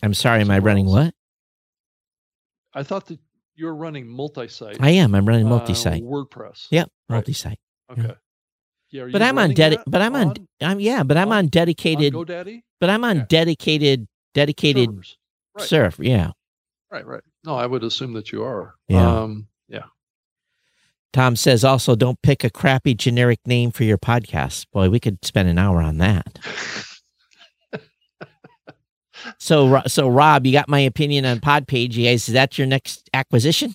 [0.03, 1.13] I'm sorry, am I running what?
[2.73, 3.19] I thought that
[3.55, 4.77] you're running multi-site.
[4.81, 5.15] I am.
[5.15, 6.01] I'm running multi-site.
[6.01, 6.67] Uh, WordPress.
[6.71, 7.59] Yep, multi-site.
[7.89, 7.99] Right.
[7.99, 8.15] Okay.
[8.95, 9.07] Yeah.
[9.11, 10.47] but I'm on dedi- But I'm on, on.
[10.61, 11.03] I'm yeah.
[11.03, 12.15] But I'm on, on dedicated.
[12.15, 12.63] On GoDaddy.
[12.79, 13.25] But I'm on yeah.
[13.27, 14.89] dedicated dedicated
[15.55, 15.65] right.
[15.65, 15.97] surf.
[15.99, 16.31] Yeah.
[16.91, 17.05] Right.
[17.05, 17.23] Right.
[17.43, 18.75] No, I would assume that you are.
[18.87, 19.21] Yeah.
[19.23, 19.83] Um, yeah.
[21.13, 24.65] Tom says also don't pick a crappy generic name for your podcast.
[24.71, 26.39] Boy, we could spend an hour on that.
[29.37, 31.93] so, so Rob, you got my opinion on Podpage.
[31.93, 33.73] You guys, is that your next acquisition?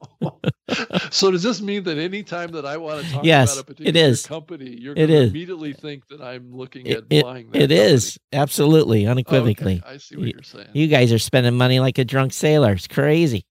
[1.10, 3.90] so does this mean that anytime that I want to talk yes, about a particular
[3.90, 4.26] it is.
[4.26, 7.56] company, you're going to immediately think that I'm looking it, at buying that?
[7.56, 7.80] It company?
[7.80, 9.82] is absolutely unequivocally.
[9.84, 10.68] Okay, I see what you, you're saying.
[10.72, 12.72] You guys are spending money like a drunk sailor.
[12.72, 13.44] It's crazy.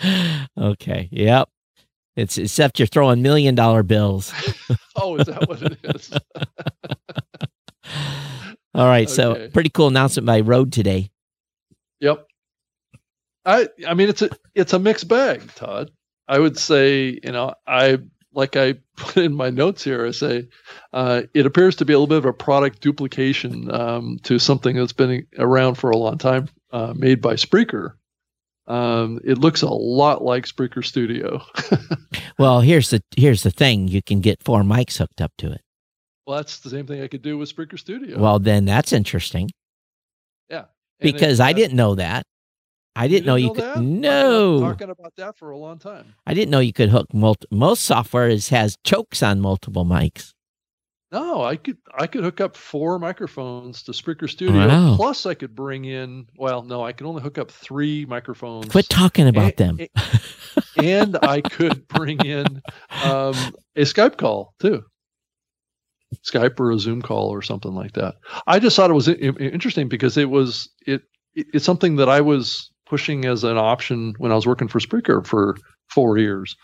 [0.58, 1.08] okay.
[1.10, 1.48] Yep.
[2.16, 4.32] It's except you're throwing million dollar bills.
[4.96, 6.12] oh, is that what it is?
[8.74, 9.06] All right.
[9.06, 9.12] Okay.
[9.12, 11.10] So pretty cool announcement by Rode today.
[12.00, 12.26] Yep.
[13.44, 15.90] I I mean it's a it's a mixed bag, Todd.
[16.28, 17.98] I would say, you know, I
[18.32, 20.06] like I put in my notes here.
[20.06, 20.48] I say
[20.92, 24.76] uh, it appears to be a little bit of a product duplication um, to something
[24.76, 27.94] that's been around for a long time, uh, made by Spreaker.
[28.66, 31.42] Um, it looks a lot like Spreaker Studio.
[32.38, 35.62] well, here's the here's the thing: you can get four mics hooked up to it.
[36.26, 38.18] Well, that's the same thing I could do with Spreaker Studio.
[38.18, 39.48] Well, then that's interesting.
[40.50, 40.66] Yeah,
[41.00, 42.24] because it, I didn't know that.
[42.98, 43.64] I didn't, didn't know, know you could.
[43.64, 43.80] That?
[43.80, 46.14] No, talking about that for a long time.
[46.26, 50.34] I didn't know you could hook multi- most software is has chokes on multiple mics.
[51.12, 54.66] No, I could I could hook up four microphones to Spreaker Studio.
[54.66, 54.96] Wow.
[54.96, 56.26] Plus, I could bring in.
[56.36, 58.68] Well, no, I can only hook up three microphones.
[58.68, 59.88] Quit talking about and, them.
[60.76, 62.46] and I could bring in
[63.04, 63.34] um,
[63.76, 64.82] a Skype call too.
[66.26, 68.16] Skype or a Zoom call or something like that.
[68.48, 71.02] I just thought it was interesting because it was it
[71.34, 75.26] it's something that I was pushing as an option when I was working for Spreaker
[75.26, 75.56] for
[75.88, 76.56] four years.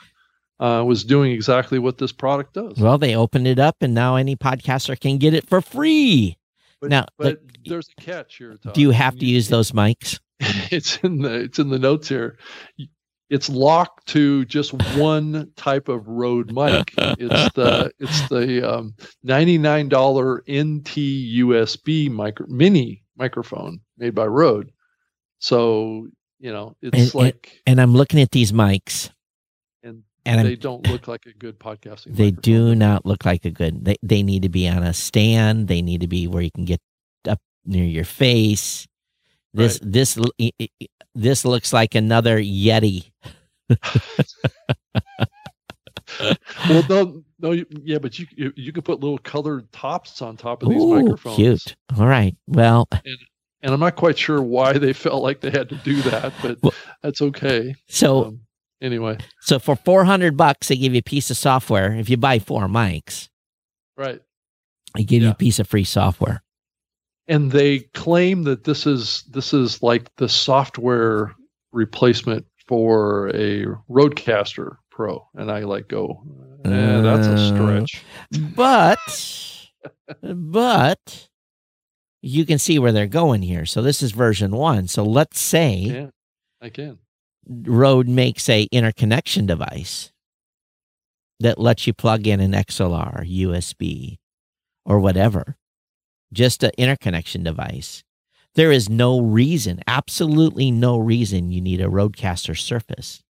[0.61, 2.79] Uh, was doing exactly what this product does.
[2.79, 6.39] Well, they opened it up, and now any podcaster can get it for free.
[6.81, 8.57] But, now, but there's a catch here.
[8.63, 8.73] Todd.
[8.73, 10.21] Do you have to use those mics?
[10.71, 12.39] it's in the it's in the notes here.
[13.31, 16.93] It's locked to just one type of Rode mic.
[16.99, 24.27] It's the it's the um, ninety nine dollar NT USB micro mini microphone made by
[24.27, 24.71] Rode.
[25.45, 26.09] So
[26.41, 27.61] you know, it's and, like.
[27.67, 29.11] And, and, I'm looking at these mics,
[29.83, 32.17] and and they I'm, don't look like a good podcasting.
[32.17, 33.85] They do not look like a good.
[33.85, 35.69] They they need to be on a stand.
[35.69, 36.81] They need to be where you can get
[37.29, 38.89] up near your face.
[39.53, 39.93] This right.
[39.93, 40.19] this
[41.15, 43.11] this looks like another Yeti.
[46.71, 48.27] well, no, no, yeah, but you
[48.57, 51.37] you can put little colored tops on top of these Ooh, microphones.
[51.37, 51.77] Cute.
[51.99, 52.35] All right.
[52.47, 53.19] Well, and,
[53.65, 56.63] and I'm not quite sure why they felt like they had to do that, but
[56.63, 57.75] well, that's okay.
[57.89, 58.41] So um,
[58.83, 61.95] anyway, so for 400 bucks, they give you a piece of software.
[61.95, 63.31] If you buy four mics,
[63.97, 64.21] right,
[64.95, 65.29] they give yeah.
[65.29, 66.43] you a piece of free software.
[67.27, 71.35] And they claim that this is this is like the software
[71.73, 76.23] replacement for a Rodecaster Pro, and I like go,
[76.67, 78.05] eh, that's a uh, stretch.
[78.55, 78.99] But
[80.23, 81.29] but
[82.25, 83.67] you can see where they're going here.
[83.67, 84.89] So this is version one.
[84.89, 86.07] So let's say yeah,
[86.61, 86.99] I can.
[87.47, 90.11] Rode makes a interconnection device
[91.41, 94.17] that lets you plug in an XLR, USB,
[94.87, 95.57] or whatever.
[96.33, 98.03] Just an interconnection device.
[98.55, 103.23] There is no reason, absolutely no reason you need a Rodecaster Surface.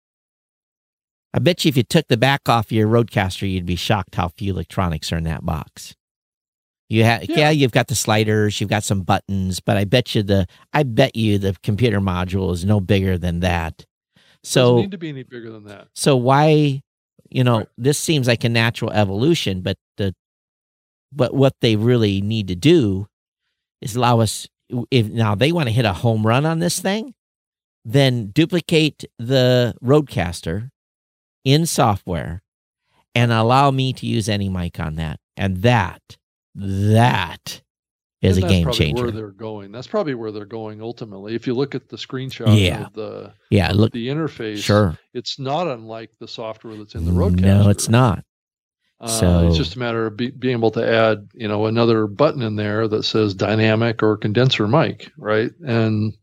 [1.33, 4.27] I bet you if you took the back off your Rodecaster, you'd be shocked how
[4.27, 5.95] few electronics are in that box.
[6.93, 7.37] You have yeah.
[7.37, 7.49] yeah.
[7.49, 11.15] you've got the sliders, you've got some buttons, but I bet you the I bet
[11.15, 13.83] you the computer module is no bigger than that.
[14.43, 15.87] So Doesn't need to be any bigger than that.
[15.95, 16.83] So why,
[17.31, 17.67] you know, right.
[17.79, 20.13] this seems like a natural evolution, but the
[21.11, 23.07] but what they really need to do
[23.81, 24.47] is allow us
[24.91, 27.15] if now they want to hit a home run on this thing,
[27.83, 30.69] then duplicate the Rodecaster
[31.43, 32.43] in software
[33.15, 35.19] and allow me to use any mic on that.
[35.35, 36.17] And that
[36.56, 37.62] that
[38.22, 39.04] is and a game changer.
[39.04, 41.36] Where they're going, that's probably where they're going ultimately.
[41.36, 42.86] If you look at the screenshot yeah.
[42.86, 47.12] of the yeah, look the interface, sure, it's not unlike the software that's in the
[47.12, 47.41] Rodecaster.
[47.41, 48.24] No, it's not.
[49.04, 52.08] Uh, so it's just a matter of be, being able to add, you know, another
[52.08, 55.51] button in there that says dynamic or condenser mic, right?
[55.68, 56.14] And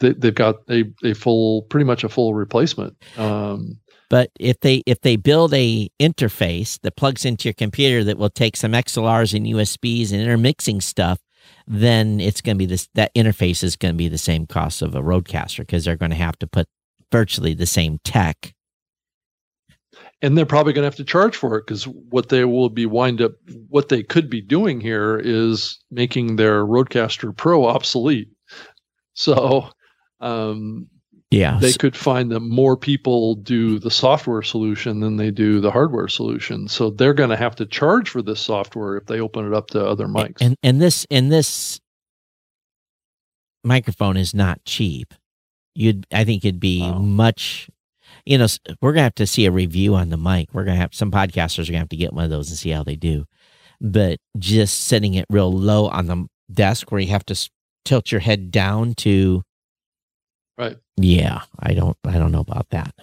[0.00, 2.94] they, have got a, a full, pretty much a full replacement.
[3.16, 3.78] Um,
[4.10, 8.30] but if they if they build a interface that plugs into your computer that will
[8.30, 11.18] take some XLRs and USBs and intermixing stuff,
[11.66, 14.82] then it's going to be this that interface is going to be the same cost
[14.82, 16.66] of a Rodecaster because they're going to have to put
[17.10, 18.54] virtually the same tech.
[20.20, 22.86] And they're probably going to have to charge for it because what they will be
[22.86, 23.32] wind up,
[23.68, 28.28] what they could be doing here is making their Rodecaster Pro obsolete.
[29.12, 29.68] So
[30.20, 30.88] um,
[31.34, 31.58] yeah.
[31.60, 36.08] They could find that more people do the software solution than they do the hardware
[36.08, 36.68] solution.
[36.68, 39.68] So they're going to have to charge for this software if they open it up
[39.68, 40.40] to other mics.
[40.40, 41.80] And and this and this
[43.62, 45.14] microphone is not cheap.
[45.74, 46.98] You'd I think it'd be wow.
[46.98, 47.68] much
[48.26, 48.46] you know,
[48.80, 50.48] we're going to have to see a review on the mic.
[50.52, 52.48] We're going to have some podcasters are going to have to get one of those
[52.48, 53.26] and see how they do.
[53.80, 57.50] But just setting it real low on the desk where you have to
[57.84, 59.42] tilt your head down to
[60.56, 60.76] Right.
[60.96, 62.94] Yeah, I don't I don't know about that.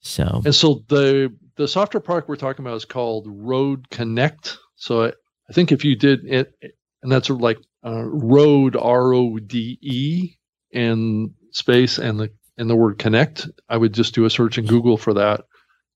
[0.00, 4.58] So and so the the software product we're talking about is called Rode Connect.
[4.76, 5.12] So I,
[5.48, 6.54] I think if you did it,
[7.02, 10.36] and that's like uh, Rode R O D E
[10.72, 14.66] and space and the and the word connect, I would just do a search in
[14.66, 15.44] Google for that.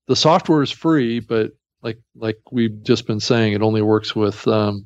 [0.07, 1.51] The software is free, but
[1.81, 4.85] like like we've just been saying, it only works with um,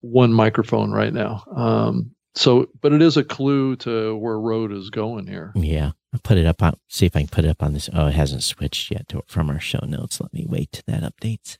[0.00, 1.44] one microphone right now.
[1.54, 5.52] Um, so, but it is a clue to where Rode is going here.
[5.54, 6.76] Yeah, I'll put it up on.
[6.88, 7.88] See if I can put it up on this.
[7.92, 10.20] Oh, it hasn't switched yet to, from our show notes.
[10.20, 11.56] Let me wait till that updates.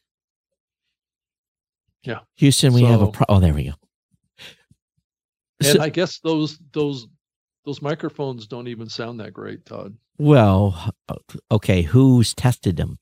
[2.03, 3.27] Yeah, Houston, we so, have a pro.
[3.29, 3.73] Oh, there we go.
[5.61, 7.09] And so, I guess those those
[7.65, 9.97] those microphones don't even sound that great, Todd.
[10.19, 10.93] Well,
[11.51, 12.99] okay, who's tested them?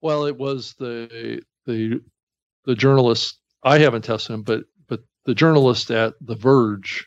[0.00, 2.00] Well, it was the the
[2.64, 3.38] the journalist.
[3.62, 4.73] I haven't tested them, but but
[5.24, 7.06] the journalist at The Verge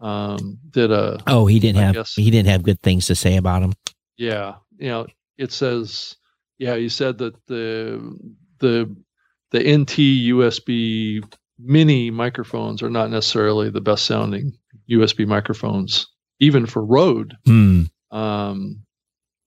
[0.00, 1.18] um, did a.
[1.26, 3.72] Oh, he didn't I have guess, he didn't have good things to say about him.
[4.16, 5.06] Yeah, you know,
[5.38, 6.16] it says
[6.58, 6.76] yeah.
[6.76, 8.18] He said that the
[8.58, 8.94] the
[9.52, 9.98] the NT
[10.30, 11.22] USB
[11.58, 14.52] mini microphones are not necessarily the best sounding
[14.90, 16.08] USB microphones,
[16.40, 17.36] even for Rode.
[17.46, 17.84] Hmm.
[18.10, 18.82] Um,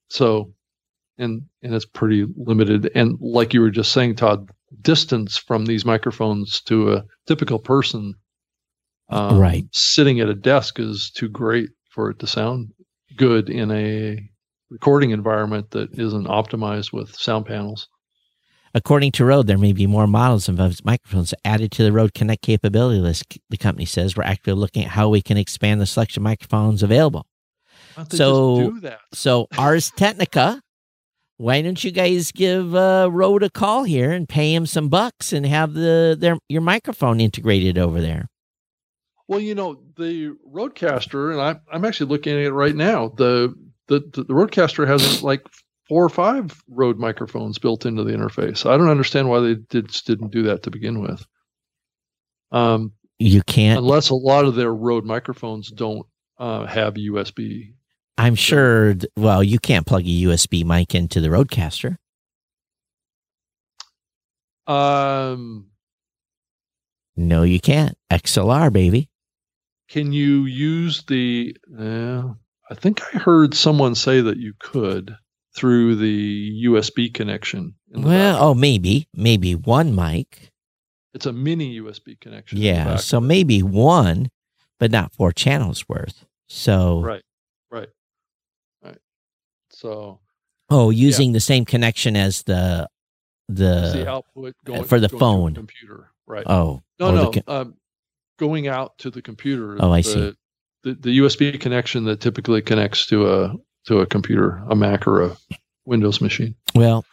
[0.10, 0.54] so,
[1.18, 2.92] and and it's pretty limited.
[2.96, 4.50] And like you were just saying, Todd,
[4.82, 8.14] distance from these microphones to a typical person,
[9.10, 12.72] um, right, sitting at a desk is too great for it to sound
[13.16, 14.30] good in a
[14.70, 17.88] recording environment that isn't optimized with sound panels.
[18.74, 22.42] According to Rode, there may be more models of microphones added to the Rode Connect
[22.42, 23.38] capability list.
[23.50, 26.84] The company says we're actively looking at how we can expand the selection of microphones
[26.84, 27.26] available.
[28.10, 28.78] So,
[29.14, 30.62] so Ars Technica,
[31.38, 35.34] why don't you guys give uh, Rode a call here and pay him some bucks
[35.34, 38.30] and have the their your microphone integrated over there?
[39.28, 43.10] Well, you know the Rodecaster, and I, I'm actually looking at it right now.
[43.10, 43.54] The
[43.88, 45.46] the the, the Rodecaster has like
[45.88, 48.70] four or five Rode microphones built into the interface.
[48.70, 51.26] I don't understand why they did, didn't do that to begin with.
[52.52, 56.06] Um, you can't unless a lot of their Rode microphones don't
[56.38, 57.74] uh, have USB.
[58.18, 58.96] I'm sure.
[59.18, 61.98] Well, you can't plug a USB mic into the Rodecaster.
[64.68, 65.68] Um,
[67.16, 67.98] no, you can't.
[68.12, 69.10] XLR, baby.
[69.90, 71.56] Can you use the?
[71.78, 72.34] Uh,
[72.70, 75.16] I think I heard someone say that you could
[75.56, 77.76] through the USB connection.
[77.90, 80.52] well, oh, maybe, maybe one mic.
[81.14, 82.58] It's a mini USB connection.
[82.58, 84.30] Yeah, so maybe one,
[84.80, 86.26] but not four channels worth.
[86.50, 87.24] So right,
[87.72, 87.88] right.
[89.76, 90.22] So
[90.70, 91.34] oh, using yeah.
[91.34, 92.88] the same connection as the
[93.50, 96.12] the, the output going, for the phone the computer.
[96.26, 96.46] Right.
[96.48, 97.42] Oh no, oh, no.
[97.54, 97.76] um,
[98.40, 99.78] going out to the computer.
[99.80, 100.34] Oh, I the, see.
[100.84, 103.56] The, the USB connection that typically connects to a
[103.88, 105.38] to a computer, a Mac or a
[105.86, 106.56] Windows machine.
[106.74, 107.04] Well,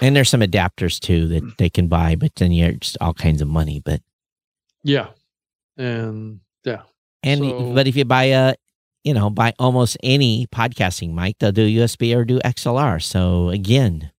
[0.00, 3.42] and there's some adapters too that they can buy, but then you're just all kinds
[3.42, 3.82] of money.
[3.84, 4.00] But
[4.82, 5.08] yeah,
[5.76, 6.82] and yeah,
[7.22, 8.54] and so, but if you buy a,
[9.06, 13.00] you know, by almost any podcasting mic, they'll do USB or do XLR.
[13.00, 14.10] So again,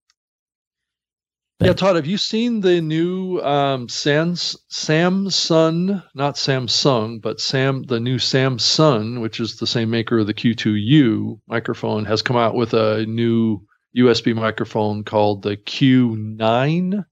[1.58, 7.82] but, yeah, Todd, have you seen the new um, Sans, Samsung, not Samsung, but Sam,
[7.82, 12.54] the new Samson, which is the same maker of the Q2U microphone, has come out
[12.54, 13.60] with a new
[13.96, 17.04] USB microphone called the Q9U.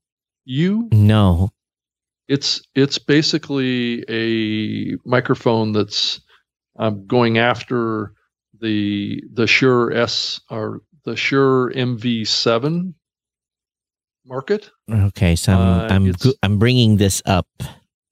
[0.92, 1.50] No,
[2.28, 6.20] it's it's basically a microphone that's
[6.78, 8.12] um, going after
[8.60, 12.94] the the Shure S or the Shure MV7
[14.26, 14.70] market.
[14.90, 17.46] Okay, so I'm uh, I'm, I'm bringing this up.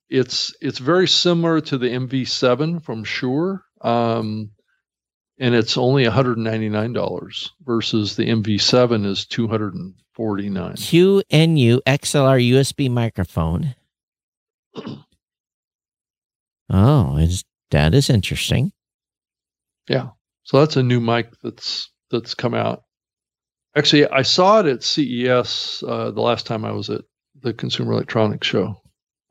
[0.09, 4.51] It's it's very similar to the MV7 from Shure, um,
[5.39, 10.75] and it's only $199 versus the MV7 is 249.
[10.75, 13.75] Q9U XLR USB microphone.
[16.71, 17.45] oh, is
[17.75, 18.73] that is interesting.
[19.89, 20.11] Yeah,
[20.45, 22.85] so that's a new mic that's that's come out.
[23.77, 27.03] Actually, I saw it at CES uh, the last time I was at
[27.43, 28.81] the Consumer Electronics Show.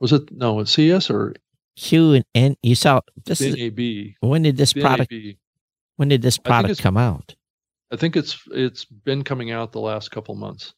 [0.01, 1.33] Was it no at CES or
[1.77, 2.57] Q and N?
[2.61, 3.79] You saw this NAB.
[3.79, 5.13] Is, when did this product?
[5.95, 7.35] When did this product come out?
[7.91, 10.73] I think it's it's been coming out the last couple months.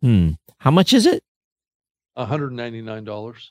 [0.00, 0.32] Hmm.
[0.58, 1.24] How much is it?
[2.14, 3.50] One hundred ninety nine dollars.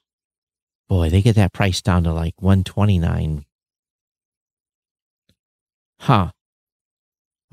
[0.92, 3.46] Boy, they get that price down to like one twenty nine.
[6.02, 6.32] Huh.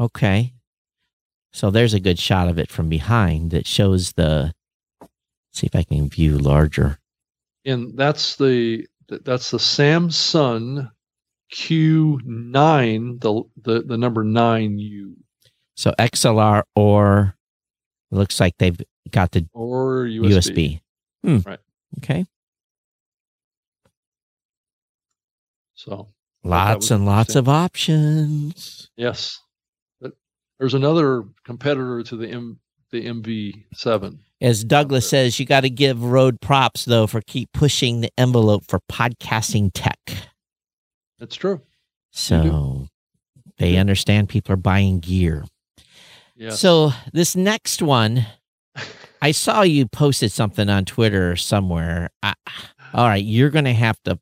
[0.00, 0.54] Okay.
[1.52, 4.52] So there's a good shot of it from behind that shows the.
[5.52, 6.98] See if I can view larger.
[7.64, 10.90] And that's the that's the Samson
[11.54, 15.16] Q9, the the the number nine U.
[15.76, 17.36] So XLR or
[18.10, 18.82] looks like they've
[19.12, 20.32] got the or USB.
[20.32, 20.80] USB.
[21.22, 21.48] Hmm.
[21.48, 21.60] Right.
[21.98, 22.26] Okay.
[25.78, 26.08] So
[26.44, 28.90] Lots and lots of options.
[28.96, 29.38] Yes.
[30.00, 30.12] But
[30.58, 32.58] there's another competitor to the M
[32.90, 34.18] the MV7.
[34.40, 38.64] As Douglas says, you got to give Rode props though for keep pushing the envelope
[38.66, 39.98] for podcasting tech.
[41.18, 41.60] That's true.
[42.12, 42.88] So
[43.58, 43.80] they yeah.
[43.80, 45.44] understand people are buying gear.
[46.34, 46.58] Yes.
[46.60, 48.26] So this next one,
[49.22, 52.10] I saw you posted something on Twitter somewhere.
[52.22, 52.34] I,
[52.94, 54.18] all right, you're going to have to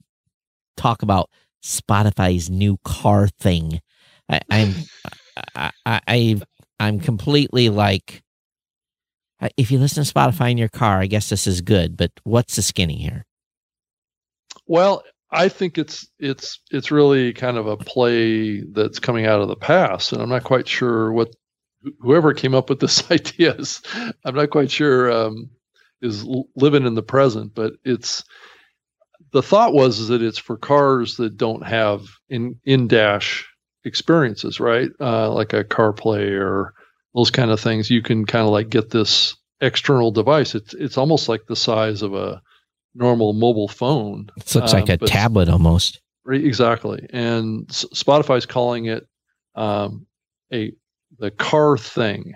[0.77, 1.31] talk about
[1.67, 3.81] Spotify's new car thing.
[4.29, 4.75] I, I'm,
[5.57, 6.41] I, I,
[6.79, 8.23] I'm completely like,
[9.57, 11.97] if you listen to Spotify in your car, I guess this is good.
[11.97, 13.25] But what's the skinny here?
[14.67, 19.49] Well, I think it's it's it's really kind of a play that's coming out of
[19.49, 21.35] the past, and I'm not quite sure what
[22.01, 23.83] whoever came up with this idea is.
[24.25, 25.51] I'm not quite sure um,
[26.01, 26.25] is
[26.55, 28.25] living in the present, but it's
[29.33, 33.47] the thought was is that it's for cars that don't have in in dash
[33.85, 34.91] experiences, right?
[35.01, 36.75] Uh, like a CarPlay or
[37.15, 37.91] those kind of things.
[37.91, 40.55] You can kind of like get this external device.
[40.55, 42.43] It's it's almost like the size of a
[42.95, 44.29] normal mobile phone.
[44.37, 46.01] It looks um, like a tablet almost.
[46.29, 49.07] Exactly, and Spotify's calling it
[49.55, 50.07] um,
[50.53, 50.73] a
[51.19, 52.35] the car thing.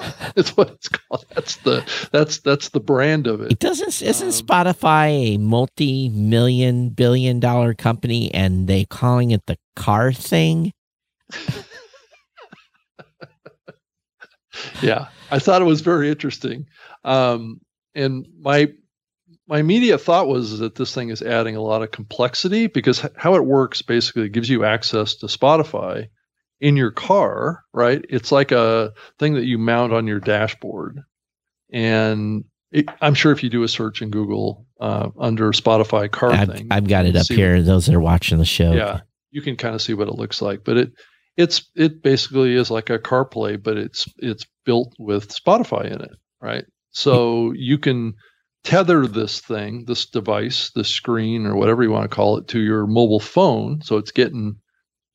[0.34, 1.26] That's what it's called.
[1.34, 3.52] That's the that's that's the brand of it.
[3.52, 9.58] It doesn't isn't um, Spotify a multi-million billion dollar company and they calling it the
[9.76, 10.72] car thing?
[14.82, 16.66] yeah, I thought it was very interesting.
[17.04, 17.60] Um,
[17.94, 18.72] and my
[19.46, 23.34] my immediate thought was that this thing is adding a lot of complexity because how
[23.34, 26.08] it works basically gives you access to Spotify
[26.60, 28.04] in your car, right?
[28.08, 31.00] It's like a thing that you mount on your dashboard.
[31.72, 36.30] And it, I'm sure if you do a search in Google uh, under Spotify car
[36.30, 37.62] I've, thing, I've got it up here.
[37.62, 39.00] Those that are watching the show, yeah,
[39.30, 40.64] you can kind of see what it looks like.
[40.64, 40.92] But it
[41.36, 46.16] it's it basically is like a CarPlay, but it's it's built with Spotify in it,
[46.40, 46.64] right?
[46.90, 48.14] So you can
[48.62, 52.60] tether this thing, this device, the screen, or whatever you want to call it, to
[52.60, 53.80] your mobile phone.
[53.82, 54.56] So it's getting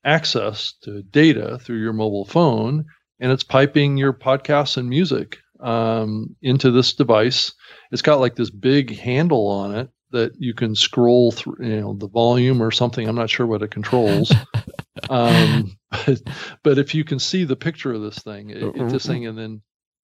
[0.06, 2.86] access to data through your mobile phone,
[3.20, 7.54] and it's piping your podcasts and music um, into this device.
[7.92, 11.94] It's got like this big handle on it that you can scroll through, you know,
[11.94, 13.08] the volume or something.
[13.08, 14.32] I'm not sure what it controls.
[15.10, 16.22] um, but,
[16.64, 19.38] but, if you can see the picture of this thing, it, it, this thing, and
[19.38, 19.62] then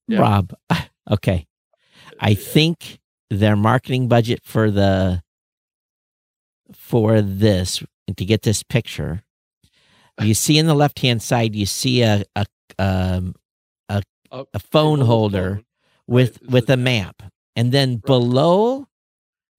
[0.08, 0.20] yeah.
[0.20, 0.54] Rob,
[1.12, 1.48] okay,
[2.20, 3.00] I think
[3.30, 5.22] their marketing budget for the
[6.74, 7.84] for this
[8.16, 9.24] to get this picture
[10.24, 12.46] you see in the left hand side you see a a
[12.80, 13.36] um,
[13.90, 15.66] a, a phone holder phone.
[16.08, 16.52] with right.
[16.52, 17.24] with a map
[17.56, 18.04] and then right.
[18.04, 18.88] below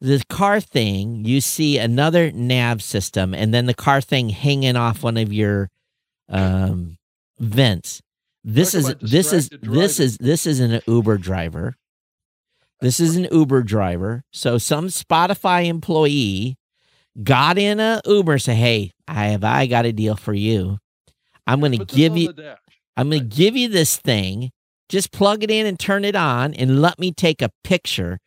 [0.00, 5.02] the car thing you see another nav system and then the car thing hanging off
[5.02, 5.68] one of your
[6.28, 6.96] um,
[7.38, 8.00] vents
[8.44, 11.76] this is this is this is this is an uber driver
[12.82, 14.24] this is an Uber driver.
[14.32, 16.56] So some Spotify employee
[17.20, 20.78] got in a Uber and said, Hey, I have I got a deal for you.
[21.46, 22.32] I'm gonna give you
[22.96, 24.50] I'm gonna give you this thing.
[24.88, 28.18] Just plug it in and turn it on and let me take a picture.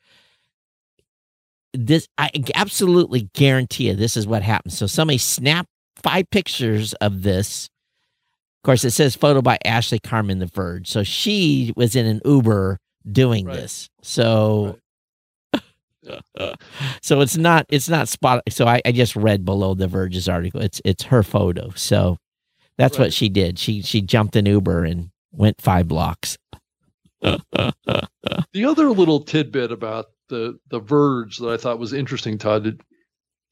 [1.73, 4.77] This I absolutely guarantee you this is what happens.
[4.77, 5.67] So somebody snap
[6.01, 7.69] five pictures of this.
[8.63, 10.89] Of course, it says photo by Ashley Carman The Verge.
[10.89, 12.79] So she was in an Uber
[13.11, 13.55] doing right.
[13.55, 13.89] this.
[14.01, 14.75] So right.
[17.02, 20.61] So it's not it's not spot so I, I just read below the Verge's article.
[20.61, 21.72] It's it's her photo.
[21.76, 22.18] So
[22.77, 23.06] that's right.
[23.06, 23.60] what she did.
[23.60, 26.38] She she jumped an Uber and went five blocks.
[27.22, 32.64] the other little tidbit about the the Verge that I thought was interesting, Todd.
[32.64, 32.82] Did,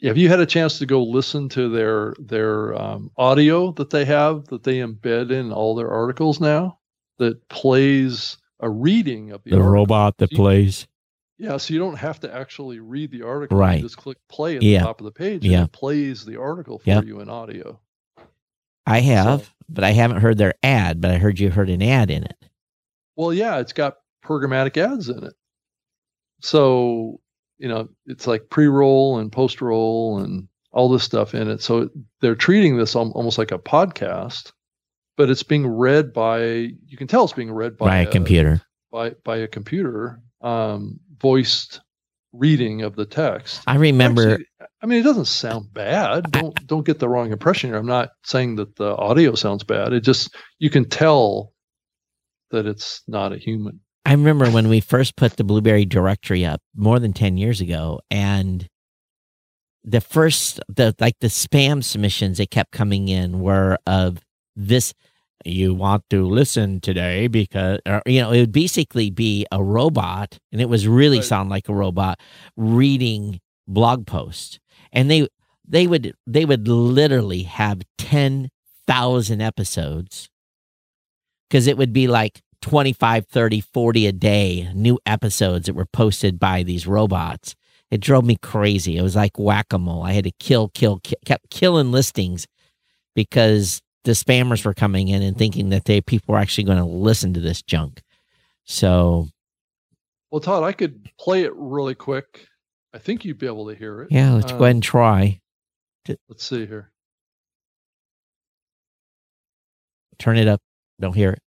[0.04, 4.06] have you had a chance to go listen to their their um, audio that they
[4.06, 6.80] have that they embed in all their articles now
[7.20, 10.88] that plays a reading of the, the robot that plays.
[11.38, 13.58] Yeah, so you don't have to actually read the article.
[13.58, 13.78] Right.
[13.78, 14.80] You just click play at yeah.
[14.80, 15.60] the top of the page yeah.
[15.60, 17.06] and it plays the article for yep.
[17.06, 17.80] you in audio.
[18.86, 21.82] I have, so, but I haven't heard their ad, but I heard you heard an
[21.82, 22.38] ad in it.
[23.16, 25.34] Well, yeah, it's got programmatic ads in it.
[26.42, 27.20] So,
[27.58, 31.62] you know, it's like pre-roll and post-roll and all this stuff in it.
[31.62, 31.90] So
[32.20, 34.52] they're treating this almost like a podcast
[35.16, 36.40] but it's being read by
[36.86, 38.62] you can tell it's being read by, by a, a, computer
[38.92, 41.80] by by a computer um, voiced
[42.34, 43.62] reading of the text.
[43.66, 44.34] I remember.
[44.34, 44.46] Actually,
[44.82, 46.30] I mean, it doesn't sound bad.
[46.32, 47.80] Don't I, don't get the wrong impression here.
[47.80, 49.94] I'm not saying that the audio sounds bad.
[49.94, 51.54] It just you can tell
[52.52, 53.80] that it's not a human.
[54.06, 58.02] I remember when we first put the Blubrry directory up more than ten years ago,
[58.12, 58.68] and
[59.86, 64.20] the first the like the spam submissions that kept coming in were of
[64.56, 64.94] this
[65.46, 70.38] you want to listen today because or, you know it would basically be a robot
[70.52, 71.26] and it was really right.
[71.26, 72.20] sound like a robot
[72.56, 74.60] reading blog posts
[74.92, 75.28] and they
[75.68, 80.30] they would they would literally have 10,000 episodes
[81.50, 86.40] cuz it would be like 25 30 40 a day new episodes that were posted
[86.40, 87.56] by these robots
[87.94, 88.98] it drove me crazy.
[88.98, 90.02] It was like whack a mole.
[90.02, 92.48] I had to kill, kill, kill, kept killing listings
[93.14, 96.84] because the spammers were coming in and thinking that they people were actually going to
[96.86, 98.02] listen to this junk.
[98.66, 99.28] So,
[100.32, 102.48] well, Todd, I could play it really quick.
[102.94, 104.10] I think you'd be able to hear it.
[104.12, 105.40] Yeah, let's um, go ahead and try.
[106.28, 106.92] Let's see here.
[110.20, 110.62] Turn it up.
[111.00, 111.40] Don't hear it.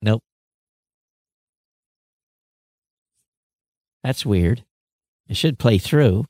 [0.00, 0.22] Nope.
[4.04, 4.64] That's weird.
[5.28, 6.26] It should play through.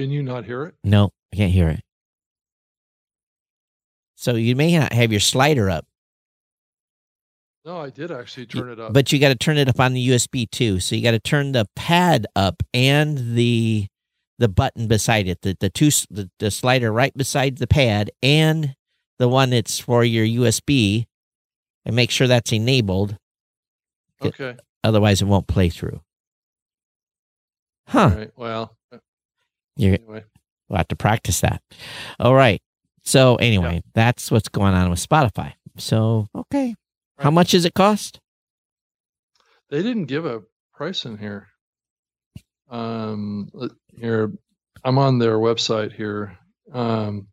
[0.00, 0.74] Can you not hear it?
[0.82, 1.82] No, I can't hear it.
[4.16, 5.84] So you may not have your slider up.
[7.66, 8.94] No, I did actually turn it up.
[8.94, 10.80] But you got to turn it up on the USB too.
[10.80, 13.88] So you got to turn the pad up and the
[14.38, 18.74] the button beside it, the the two the, the slider right beside the pad and
[19.18, 21.04] the one that's for your USB
[21.84, 23.18] and make sure that's enabled
[24.22, 24.56] Okay.
[24.82, 26.00] Otherwise, it won't play through.
[27.86, 28.28] Huh.
[28.36, 28.98] Well, uh,
[29.80, 30.24] you anyway.
[30.68, 31.62] we'll have to practice that.
[32.18, 32.60] All right.
[33.02, 33.90] So anyway, yeah.
[33.94, 35.54] that's what's going on with Spotify.
[35.76, 36.76] So okay, right.
[37.18, 38.20] how much does it cost?
[39.70, 40.42] They didn't give a
[40.74, 41.46] price in here.
[42.68, 43.50] Um,
[43.96, 44.32] here,
[44.84, 46.36] I'm on their website here.
[46.72, 47.28] Um,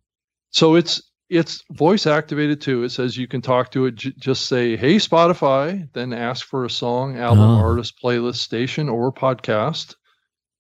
[0.52, 2.84] so it's it's voice activated too.
[2.84, 3.96] It says you can talk to it.
[3.96, 7.58] J- just say, "Hey Spotify," then ask for a song, album, oh.
[7.58, 9.96] artist, playlist, station, or podcast.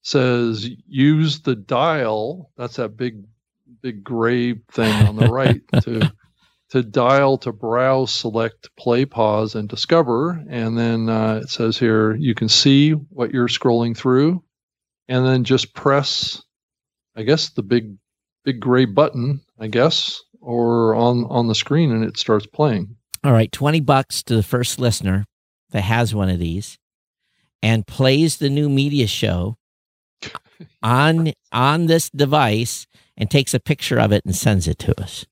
[0.08, 2.50] Says use the dial.
[2.56, 3.26] That's that big,
[3.82, 6.14] big gray thing on the right to
[6.70, 10.42] to dial to browse, select, play, pause, and discover.
[10.48, 14.42] And then uh, it says here you can see what you're scrolling through,
[15.10, 16.42] and then just press,
[17.18, 17.98] I guess the big,
[18.46, 19.42] big gray button.
[19.60, 22.96] I guess or on on the screen and it starts playing.
[23.26, 25.26] All right, 20 bucks to the first listener
[25.72, 26.78] that has one of these
[27.62, 29.58] and plays the new media show
[30.84, 35.26] on on this device and takes a picture of it and sends it to us.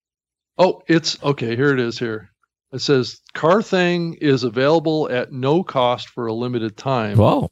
[0.57, 2.31] Oh, it's okay, here it is here.
[2.71, 7.17] It says Car Thing is available at no cost for a limited time.
[7.17, 7.49] Whoa.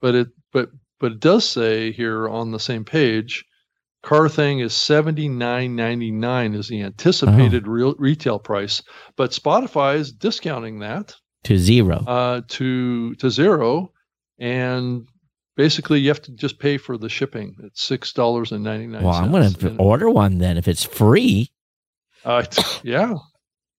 [0.00, 0.70] But it but
[1.00, 3.44] but it does say here on the same page
[4.04, 7.70] Car thing is seventy nine ninety nine is the anticipated oh.
[7.70, 8.82] real retail price,
[9.16, 12.04] but Spotify is discounting that to zero.
[12.06, 13.92] Uh, to to zero,
[14.38, 15.08] and
[15.56, 17.56] basically you have to just pay for the shipping.
[17.62, 19.02] It's six dollars and ninety nine.
[19.02, 21.50] Well, I'm going to order one then if it's free.
[22.24, 22.44] Uh,
[22.82, 23.14] yeah,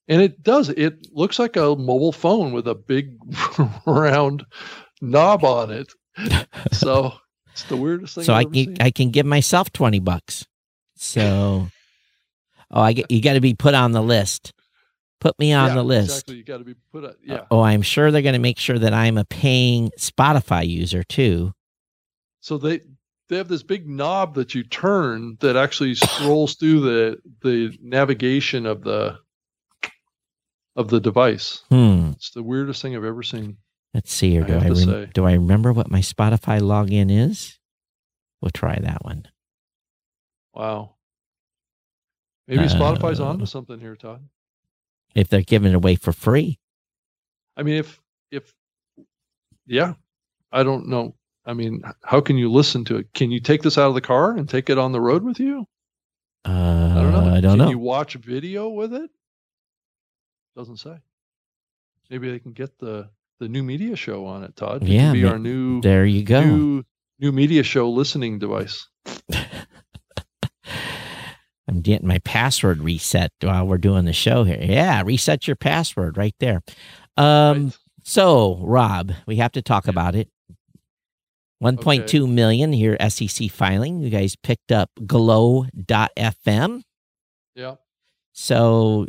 [0.07, 0.69] and it does.
[0.69, 3.17] It looks like a mobile phone with a big
[3.85, 4.45] round
[5.01, 5.91] knob on it.
[6.71, 7.13] So
[7.51, 8.23] it's the weirdest thing.
[8.25, 10.45] So I've I can I can give myself twenty bucks.
[10.95, 11.67] So,
[12.71, 14.53] oh, I get you got to be put on the list.
[15.19, 16.09] Put me on yeah, the list.
[16.09, 17.05] Exactly, you got to be put.
[17.05, 17.45] On, yeah.
[17.51, 21.53] oh, I'm sure they're going to make sure that I'm a paying Spotify user too.
[22.45, 22.81] So they
[23.27, 28.67] they have this big knob that you turn that actually scrolls through the the navigation
[28.67, 29.17] of the
[30.75, 31.63] of the device.
[31.69, 32.11] Hmm.
[32.11, 33.57] It's the weirdest thing I've ever seen.
[33.95, 34.43] Let's see here.
[34.43, 37.57] Do I, I rem- do I remember what my Spotify login is?
[38.41, 39.27] We'll try that one.
[40.53, 40.97] Wow.
[42.47, 44.23] Maybe uh, Spotify's onto something here, Todd.
[45.15, 46.59] If they're giving it away for free.
[47.57, 47.99] I mean, if
[48.29, 48.53] if
[49.65, 49.93] yeah,
[50.51, 51.15] I don't know.
[51.45, 53.13] I mean, how can you listen to it?
[53.13, 55.39] Can you take this out of the car and take it on the road with
[55.39, 55.67] you?
[56.43, 57.33] Uh, I don't know.
[57.35, 57.69] I don't can know.
[57.69, 59.09] you watch video with it?
[60.55, 60.97] Doesn't say.
[62.09, 63.09] Maybe they can get the
[63.39, 64.83] the new media show on it, Todd.
[64.83, 65.81] It yeah, be our new.
[65.81, 66.43] There you go.
[66.43, 66.83] New,
[67.19, 68.87] new media show listening device.
[71.67, 74.59] I'm getting my password reset while we're doing the show here.
[74.61, 76.61] Yeah, reset your password right there.
[77.17, 77.77] Um, right.
[78.03, 80.29] So, Rob, we have to talk about it.
[81.63, 82.19] 1.2 okay.
[82.19, 84.01] million here, SEC filing.
[84.01, 86.81] You guys picked up glow.fm.
[87.55, 87.75] Yeah.
[88.33, 89.07] So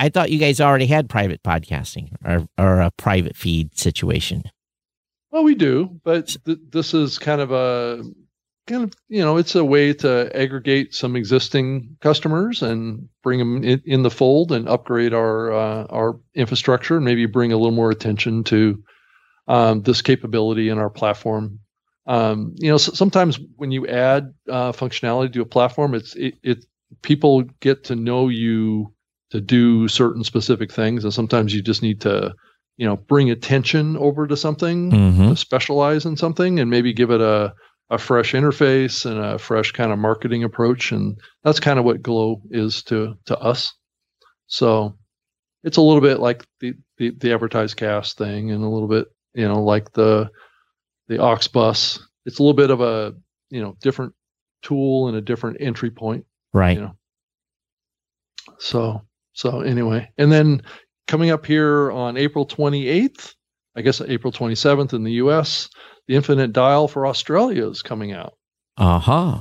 [0.00, 4.44] I thought you guys already had private podcasting or, or a private feed situation.
[5.30, 8.04] Well, we do, but th- this is kind of a
[8.66, 13.62] kind of you know it's a way to aggregate some existing customers and bring them
[13.62, 17.72] in, in the fold and upgrade our uh, our infrastructure and maybe bring a little
[17.72, 18.82] more attention to
[19.48, 21.60] um, this capability in our platform
[22.06, 26.64] um, you know sometimes when you add uh, functionality to a platform it's it, it
[27.02, 28.92] people get to know you
[29.30, 32.34] to do certain specific things and sometimes you just need to
[32.76, 35.28] you know bring attention over to something mm-hmm.
[35.30, 37.54] to specialize in something and maybe give it a
[37.90, 42.02] a fresh interface and a fresh kind of marketing approach and that's kind of what
[42.02, 43.74] glow is to to us
[44.46, 44.96] so
[45.62, 49.46] it's a little bit like the the, the AdvertiseCast thing and a little bit you
[49.46, 50.30] know like the
[51.08, 53.14] the Auxbus it's a little bit of a
[53.50, 54.14] you know different
[54.62, 56.96] tool and a different entry point right you know
[58.58, 59.02] so
[59.32, 60.62] so anyway and then
[61.06, 63.34] coming up here on april 28th
[63.76, 65.68] i guess april 27th in the us
[66.06, 68.34] the Infinite Dial for Australia is coming out.
[68.76, 69.40] Uh-huh.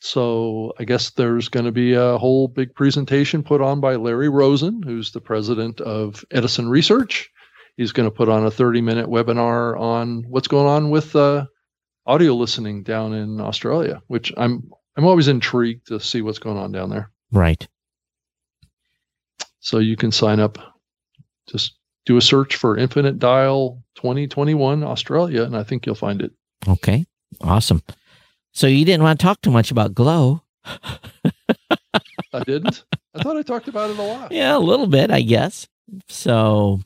[0.00, 4.28] So I guess there's going to be a whole big presentation put on by Larry
[4.28, 7.30] Rosin, who's the president of Edison Research.
[7.76, 11.46] He's going to put on a 30 minute webinar on what's going on with uh,
[12.06, 16.72] audio listening down in Australia, which I'm I'm always intrigued to see what's going on
[16.72, 17.10] down there.
[17.30, 17.66] Right.
[19.60, 20.58] So you can sign up.
[21.48, 26.32] Just do a search for Infinite Dial 2021 Australia, and I think you'll find it.
[26.68, 27.06] Okay,
[27.40, 27.82] awesome.
[28.52, 30.42] So you didn't want to talk too much about Glow.
[30.64, 32.84] I didn't.
[33.14, 34.32] I thought I talked about it a lot.
[34.32, 35.68] Yeah, a little bit, I guess.
[36.08, 36.80] So,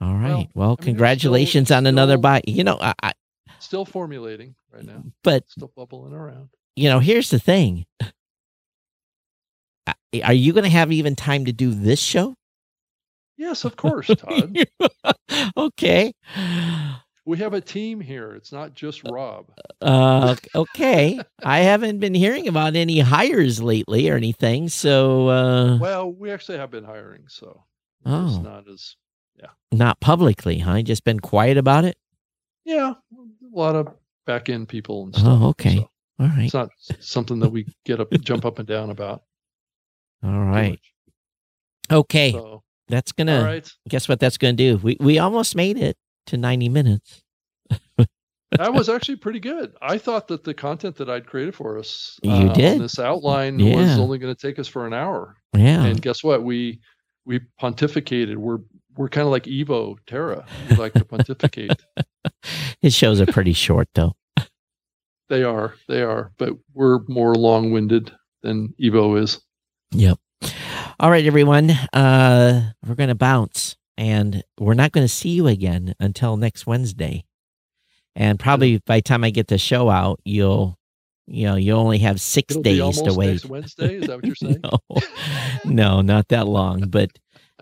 [0.00, 0.30] all right.
[0.30, 2.42] Well, well I mean, congratulations still, on another still, buy.
[2.46, 3.12] You know, I, I
[3.58, 6.50] still formulating right now, but still bubbling around.
[6.74, 7.86] You know, here's the thing.
[10.24, 12.34] Are you going to have even time to do this show?
[13.36, 14.56] Yes, of course, Todd.
[15.56, 16.12] okay.
[17.26, 18.32] We have a team here.
[18.32, 19.50] It's not just Rob.
[19.80, 21.20] Uh, okay.
[21.42, 24.68] I haven't been hearing about any hires lately or anything.
[24.68, 27.24] So, uh, well, we actually have been hiring.
[27.28, 27.64] So,
[28.06, 28.96] oh, it's not as,
[29.38, 29.48] yeah.
[29.72, 30.82] Not publicly, huh?
[30.82, 31.96] Just been quiet about it?
[32.64, 32.94] Yeah.
[33.12, 33.88] A lot of
[34.26, 35.26] back end people and stuff.
[35.26, 35.76] Oh, okay.
[35.76, 35.90] So
[36.20, 36.44] All right.
[36.44, 39.22] It's not something that we get up, jump up and down about.
[40.22, 40.80] All right.
[41.90, 42.32] Okay.
[42.32, 43.42] So, that's gonna.
[43.42, 43.70] Right.
[43.88, 44.20] Guess what?
[44.20, 44.78] That's gonna do.
[44.82, 45.96] We we almost made it
[46.26, 47.22] to ninety minutes.
[47.98, 49.72] that was actually pretty good.
[49.82, 53.58] I thought that the content that I'd created for us, you uh, did this outline
[53.58, 53.76] yeah.
[53.76, 55.36] was only going to take us for an hour.
[55.54, 55.84] Yeah.
[55.84, 56.44] And guess what?
[56.44, 56.80] We
[57.24, 58.36] we pontificated.
[58.36, 58.58] We're
[58.96, 60.46] we're kind of like Evo Terra.
[60.70, 61.82] We like to pontificate.
[62.80, 64.14] His shows are pretty short, though.
[65.28, 65.74] They are.
[65.88, 66.32] They are.
[66.38, 68.12] But we're more long winded
[68.42, 69.40] than Evo is.
[69.92, 70.18] Yep.
[71.00, 71.70] All right, everyone.
[71.92, 76.66] Uh, we're going to bounce, and we're not going to see you again until next
[76.66, 77.24] Wednesday.
[78.14, 80.78] And probably by the time I get the show out, you'll,
[81.26, 83.44] you know, you only have 6 It'll days to wait.
[83.44, 84.62] Wednesday, is that what you're saying?
[84.62, 84.78] no,
[85.64, 86.88] no, not that long.
[86.88, 87.10] But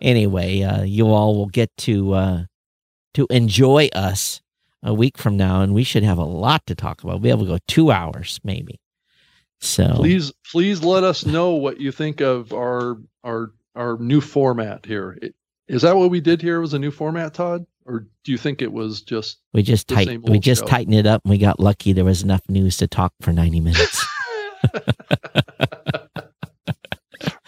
[0.01, 2.45] anyway, uh, you all will get to uh,
[3.15, 4.41] to enjoy us
[4.83, 7.13] a week from now, and we should have a lot to talk about.
[7.13, 8.81] We'll be able to go two hours, maybe.
[9.61, 14.85] So please, please let us know what you think of our our our new format
[14.85, 15.19] here.
[15.69, 16.61] Is that what we did here?
[16.61, 20.21] Was a new format, Todd, or do you think it was just we just tight
[20.23, 20.67] we just show?
[20.67, 23.61] tightened it up and we got lucky there was enough news to talk for ninety
[23.61, 24.07] minutes.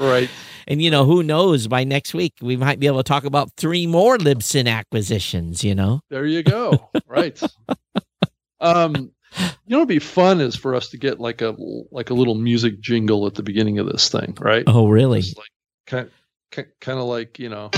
[0.00, 0.30] right.
[0.66, 1.68] And you know who knows?
[1.68, 5.62] By next week we might be able to talk about three more Libsyn acquisitions.
[5.62, 6.00] You know.
[6.10, 6.90] There you go.
[7.06, 7.40] Right.
[8.60, 11.54] um, you know, it'd be fun is for us to get like a
[11.90, 14.64] like a little music jingle at the beginning of this thing, right?
[14.66, 15.20] Oh, really?
[15.20, 15.48] Just like
[15.86, 16.10] kind
[16.80, 17.70] kind of like you know.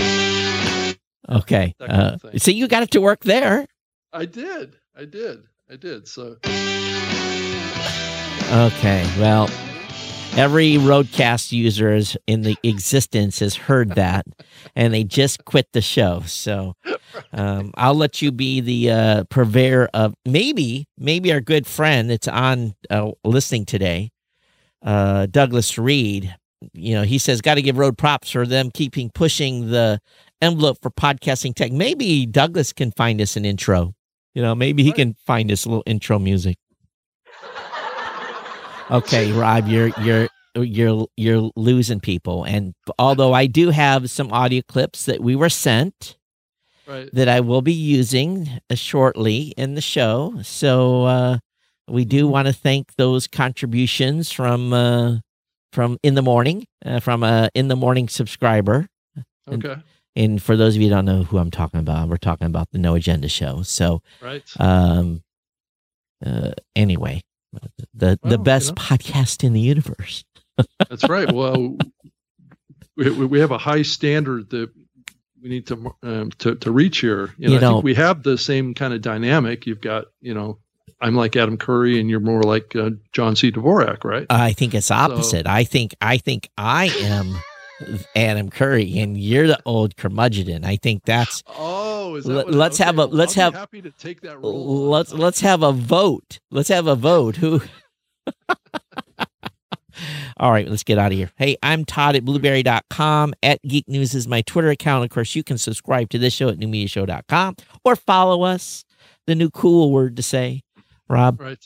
[1.28, 1.74] Okay.
[1.80, 3.66] Uh, so you got it to work there.
[4.12, 4.76] I did.
[4.96, 5.42] I did.
[5.70, 6.08] I did.
[6.08, 6.36] So.
[8.50, 9.06] Okay.
[9.18, 9.50] Well,
[10.36, 14.26] every roadcast user in the existence has heard that
[14.76, 16.22] and they just quit the show.
[16.26, 16.74] So
[17.32, 22.28] um, i'll let you be the uh, purveyor of maybe maybe our good friend that's
[22.28, 24.10] on uh, listening today
[24.82, 26.34] uh, douglas reed.
[26.72, 30.00] You know he says got to give Rode props for them keeping pushing the
[30.40, 31.72] envelope for podcasting tech.
[31.72, 33.94] Maybe douglas can find us an intro.
[34.34, 36.58] You know maybe he can find us a little intro music
[38.90, 42.44] okay, Rob, you're you're you're you're losing people.
[42.44, 46.16] And although I do have some audio clips that we were sent
[46.86, 47.08] right.
[47.12, 51.38] that I will be using uh, shortly in the show, so uh,
[51.88, 52.32] we do mm-hmm.
[52.32, 55.18] want to thank those contributions from uh,
[55.72, 58.86] from in the morning uh, from a in the morning subscriber.
[59.50, 59.72] Okay.
[59.72, 59.82] And,
[60.16, 62.70] and for those of you who don't know who I'm talking about, we're talking about
[62.72, 63.62] the No Agenda show.
[63.62, 64.42] So, right.
[64.58, 65.22] Um,
[66.24, 67.22] uh, anyway,
[67.94, 68.82] the the best you know.
[68.82, 70.24] podcast in the universe.
[70.88, 71.30] That's right.
[71.32, 71.76] Well,
[72.96, 74.70] we, we have a high standard that
[75.42, 77.34] we need to um, to, to reach here.
[77.38, 79.66] You know, you know, I think we have the same kind of dynamic.
[79.66, 80.58] You've got, you know,
[81.00, 83.52] I'm like Adam Curry, and you're more like uh, John C.
[83.52, 84.26] Dvorak, right?
[84.30, 85.46] I think it's opposite.
[85.46, 87.38] So, I think I think I am
[88.16, 90.64] Adam Curry, and you're the old curmudgeon.
[90.64, 91.42] I think that's.
[91.46, 94.88] Oh, is that let's have a let's have happy to take that role.
[94.88, 96.40] Let's let's have a vote.
[96.50, 97.36] Let's have a vote.
[97.36, 97.62] Who?
[100.36, 101.32] All right, let's get out of here.
[101.36, 103.34] Hey, I'm Todd at blubrry.com.
[103.42, 105.04] At Geek News is my Twitter account.
[105.04, 108.84] Of course, you can subscribe to this show at newmediashow.com or follow us.
[109.26, 110.62] The new cool word to say,
[111.08, 111.40] Rob.
[111.40, 111.58] Right.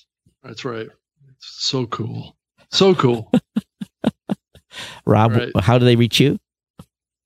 [0.43, 0.89] That's right.
[1.29, 2.37] It's so cool.
[2.71, 3.31] So cool.
[5.05, 5.51] Rob, right.
[5.61, 6.39] how do they reach you?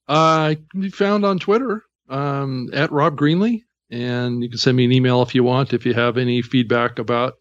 [0.08, 4.84] Uh, can be found on Twitter um, at Rob Greenlee, And you can send me
[4.84, 7.34] an email if you want, if you have any feedback about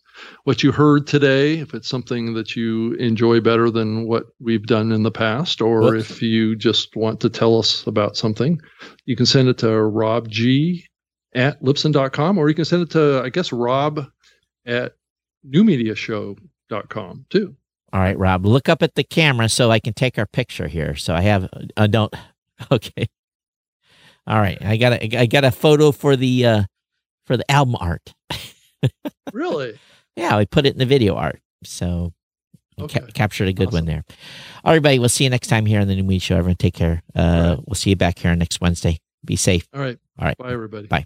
[0.45, 4.91] what you heard today, if it's something that you enjoy better than what we've done
[4.91, 8.59] in the past, or if you just want to tell us about something,
[9.05, 10.85] you can send it to Rob G
[11.33, 14.07] at Libsyn.com, or you can send it to, I guess, Rob
[14.65, 14.93] at
[15.47, 17.55] newmediashow.com too.
[17.95, 20.95] All right, Rob, look up at the camera so I can take our picture here.
[20.95, 21.47] So I have,
[21.77, 22.13] I uh, don't,
[22.71, 23.07] okay.
[24.27, 26.63] All right, I got a, I got a photo for the, uh,
[27.25, 28.13] for the album art.
[29.33, 29.79] really?
[30.17, 31.39] Yeah, we put it in the video art.
[31.63, 32.11] So
[32.77, 32.99] okay.
[32.99, 33.77] ca- captured a good awesome.
[33.77, 34.03] one there.
[34.65, 36.35] All right, everybody, we'll see you next time here on the New Media Show.
[36.35, 37.01] Everyone take care.
[37.15, 37.59] Uh, right.
[37.65, 38.97] We'll see you back here next Wednesday.
[39.23, 39.69] Be safe.
[39.73, 39.97] All right.
[40.19, 40.37] All right.
[40.37, 40.87] Bye, everybody.
[40.87, 41.05] Bye.